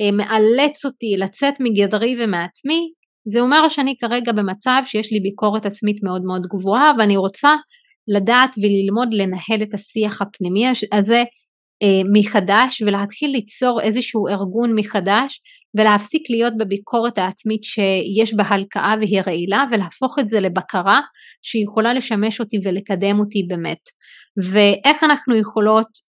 [0.00, 2.92] אה, מאלץ אותי לצאת מגדרי ומעצמי,
[3.28, 7.54] זה אומר שאני כרגע במצב שיש לי ביקורת עצמית מאוד מאוד גבוהה, ואני רוצה
[8.08, 11.22] לדעת וללמוד לנהל את השיח הפנימי הזה
[11.82, 15.40] אה, מחדש ולהתחיל ליצור איזשהו ארגון מחדש
[15.78, 21.00] ולהפסיק להיות בביקורת העצמית שיש בה הלקאה והיא רעילה ולהפוך את זה לבקרה
[21.42, 23.82] שיכולה לשמש אותי ולקדם אותי באמת.
[24.52, 26.07] ואיך אנחנו יכולות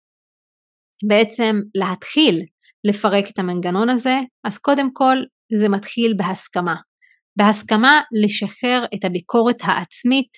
[1.07, 2.43] בעצם להתחיל
[2.85, 4.17] לפרק את המנגנון הזה?
[4.45, 5.17] אז קודם כל
[5.53, 6.75] זה מתחיל בהסכמה.
[7.39, 10.29] בהסכמה לשחרר את הביקורת העצמית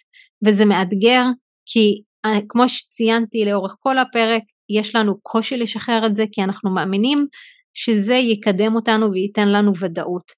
[0.46, 1.22] וזה מאתגר
[1.66, 4.42] כי אה, כמו שציינתי לאורך כל הפרק
[4.78, 7.26] יש לנו קושי לשחרר את זה כי אנחנו מאמינים
[7.74, 10.32] שזה יקדם אותנו וייתן לנו ודאות.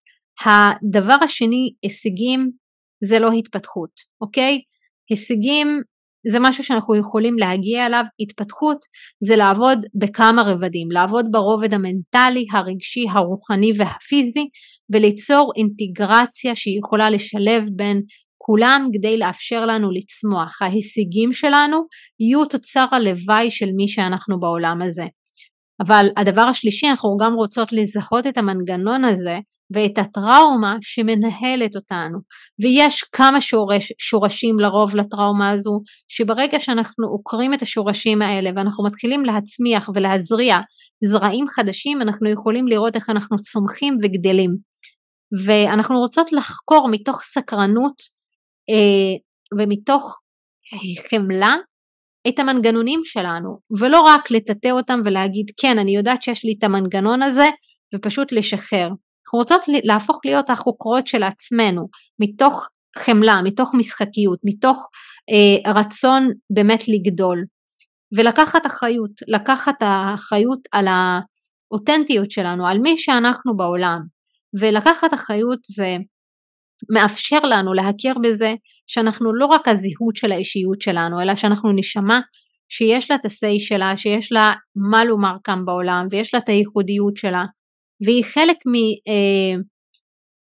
[0.45, 2.51] הדבר השני, הישגים
[3.05, 4.61] זה לא התפתחות, אוקיי?
[5.11, 5.83] הישגים
[6.27, 8.79] זה משהו שאנחנו יכולים להגיע אליו, התפתחות
[9.25, 14.49] זה לעבוד בכמה רבדים, לעבוד ברובד המנטלי, הרגשי, הרוחני והפיזי
[14.93, 18.03] וליצור אינטגרציה שהיא יכולה לשלב בין
[18.39, 20.63] כולם כדי לאפשר לנו לצמוח.
[20.63, 21.77] ההישגים שלנו
[22.21, 25.05] יהיו תוצר הלוואי של מי שאנחנו בעולם הזה.
[25.87, 29.39] אבל הדבר השלישי, אנחנו גם רוצות לזהות את המנגנון הזה
[29.75, 32.19] ואת הטראומה שמנהלת אותנו.
[32.63, 39.25] ויש כמה שורש, שורשים לרוב לטראומה הזו, שברגע שאנחנו עוקרים את השורשים האלה ואנחנו מתחילים
[39.25, 40.57] להצמיח ולהזריע
[41.05, 44.51] זרעים חדשים, אנחנו יכולים לראות איך אנחנו צומחים וגדלים.
[45.47, 47.95] ואנחנו רוצות לחקור מתוך סקרנות
[48.71, 49.17] אה,
[49.59, 50.19] ומתוך
[51.11, 51.55] חמלה
[52.29, 57.23] את המנגנונים שלנו ולא רק לטאטא אותם ולהגיד כן אני יודעת שיש לי את המנגנון
[57.23, 57.47] הזה
[57.95, 58.89] ופשוט לשחרר.
[59.35, 61.89] אנחנו רוצות להפוך להיות החוקרות של עצמנו
[62.21, 62.69] מתוך
[62.99, 64.89] חמלה, מתוך משחקיות, מתוך
[65.31, 67.45] אה, רצון באמת לגדול
[68.17, 74.01] ולקחת אחריות, לקחת האחריות על, האותנטיות שלנו, על מי שאנחנו בעולם.
[74.61, 75.97] ולקחת אחריות זה
[76.95, 78.55] מאפשר לנו להכיר בזה
[78.87, 82.21] שאנחנו לא רק הזהות של האישיות שלנו, אלא שאנחנו נשמה
[82.69, 84.53] שיש לה את ה-say שלה, שיש לה
[84.93, 87.45] מה לומר כאן בעולם, ויש לה את הייחודיות שלה,
[88.05, 88.57] והיא חלק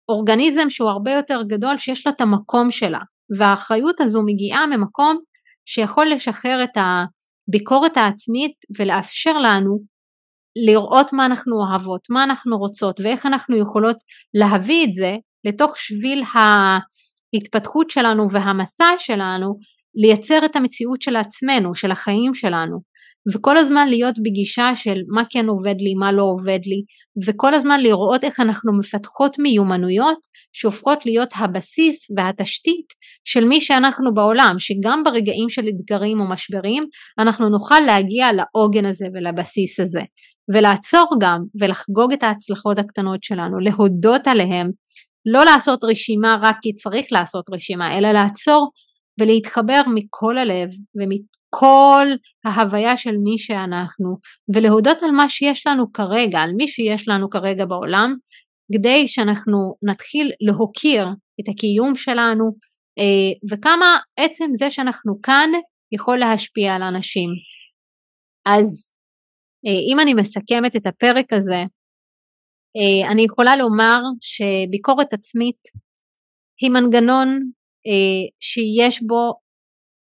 [0.09, 3.01] מאורגניזם אה, שהוא הרבה יותר גדול, שיש לה את המקום שלה,
[3.39, 5.19] והאחריות הזו מגיעה ממקום
[5.69, 9.79] שיכול לשחרר את הביקורת העצמית ולאפשר לנו
[10.67, 13.97] לראות מה אנחנו אוהבות, מה אנחנו רוצות ואיך אנחנו יכולות
[14.35, 19.59] להביא את זה לתוך שביל ההתפתחות שלנו והמסע שלנו
[19.95, 22.79] לייצר את המציאות של עצמנו, של החיים שלנו.
[23.35, 26.83] וכל הזמן להיות בגישה של מה כן עובד לי, מה לא עובד לי,
[27.29, 30.19] וכל הזמן לראות איך אנחנו מפתחות מיומנויות
[30.53, 32.87] שהופכות להיות הבסיס והתשתית
[33.25, 36.85] של מי שאנחנו בעולם, שגם ברגעים של אתגרים או משברים
[37.19, 40.01] אנחנו נוכל להגיע לעוגן הזה ולבסיס הזה,
[40.55, 44.71] ולעצור גם ולחגוג את ההצלחות הקטנות שלנו, להודות עליהם,
[45.27, 48.71] לא לעשות רשימה רק כי צריך לעשות רשימה, אלא לעצור
[49.21, 50.69] ולהתחבר מכל הלב
[51.59, 52.07] כל
[52.45, 54.17] ההוויה של מי שאנחנו
[54.55, 58.15] ולהודות על מה שיש לנו כרגע, על מי שיש לנו כרגע בעולם,
[58.75, 61.07] כדי שאנחנו נתחיל להוקיר
[61.41, 62.45] את הקיום שלנו
[62.99, 65.51] אה, וכמה עצם זה שאנחנו כאן
[65.93, 67.31] יכול להשפיע על אנשים.
[68.47, 68.95] אז
[69.67, 71.63] אה, אם אני מסכמת את הפרק הזה,
[72.77, 75.61] אה, אני יכולה לומר שביקורת עצמית
[76.61, 77.51] היא מנגנון
[78.41, 79.33] שיש בו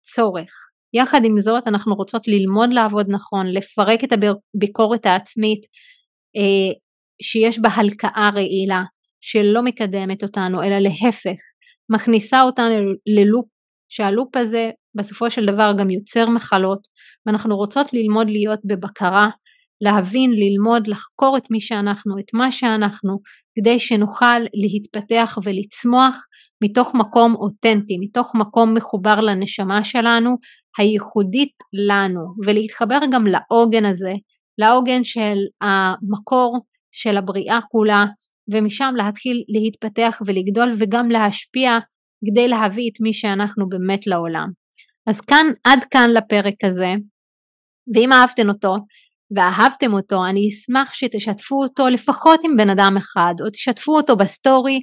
[0.01, 0.72] צורך.
[0.95, 5.61] יחד עם זאת אנחנו רוצות ללמוד לעבוד נכון, לפרק את הביקורת העצמית
[6.37, 6.73] אה,
[7.23, 8.83] שיש בה הלקאה רעילה,
[9.21, 11.41] שלא מקדמת אותנו, אלא להפך,
[11.93, 12.75] מכניסה אותנו
[13.07, 13.47] ללופ,
[13.89, 16.81] שהלופ הזה בסופו של דבר גם יוצר מחלות,
[17.27, 19.29] ואנחנו רוצות ללמוד להיות בבקרה,
[19.81, 23.19] להבין, ללמוד, לחקור את מי שאנחנו, את מה שאנחנו,
[23.59, 26.17] כדי שנוכל להתפתח ולצמוח
[26.65, 30.37] מתוך מקום אותנטי, מתוך מקום מחובר לנשמה שלנו,
[30.79, 31.53] הייחודית
[31.89, 34.13] לנו, ולהתחבר גם לעוגן הזה,
[34.59, 36.59] לעוגן של המקור
[36.93, 38.05] של הבריאה כולה,
[38.53, 41.79] ומשם להתחיל להתפתח ולגדול וגם להשפיע
[42.27, 44.49] כדי להביא את מי שאנחנו באמת לעולם.
[45.07, 46.95] אז כאן, עד כאן לפרק הזה,
[47.95, 48.77] ואם אהבתם אותו
[49.37, 54.81] ואהבתם אותו, אני אשמח שתשתפו אותו לפחות עם בן אדם אחד, או תשתפו אותו בסטורי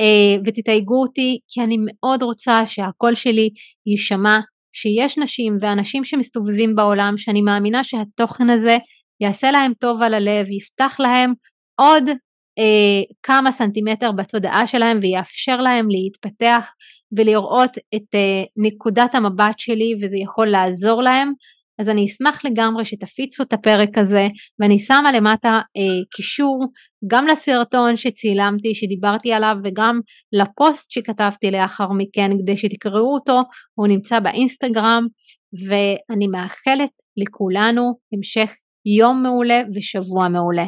[0.00, 3.50] אה, ותתייגו אותי, כי אני מאוד רוצה שהקול שלי
[3.86, 4.38] יישמע,
[4.74, 8.76] שיש נשים ואנשים שמסתובבים בעולם, שאני מאמינה שהתוכן הזה
[9.20, 11.32] יעשה להם טוב על הלב, יפתח להם
[11.80, 12.04] עוד
[12.58, 16.68] אה, כמה סנטימטר בתודעה שלהם ויאפשר להם להתפתח
[17.16, 21.32] ולראות את אה, נקודת המבט שלי וזה יכול לעזור להם
[21.78, 24.28] אז אני אשמח לגמרי שתפיצו את הפרק הזה
[24.60, 25.82] ואני שמה למטה אה,
[26.14, 26.66] קישור
[27.06, 30.00] גם לסרטון שצילמתי שדיברתי עליו וגם
[30.32, 33.40] לפוסט שכתבתי לאחר מכן כדי שתקראו אותו
[33.74, 35.06] הוא נמצא באינסטגרם
[35.68, 38.50] ואני מאחלת לכולנו המשך
[38.98, 40.66] יום מעולה ושבוע מעולה.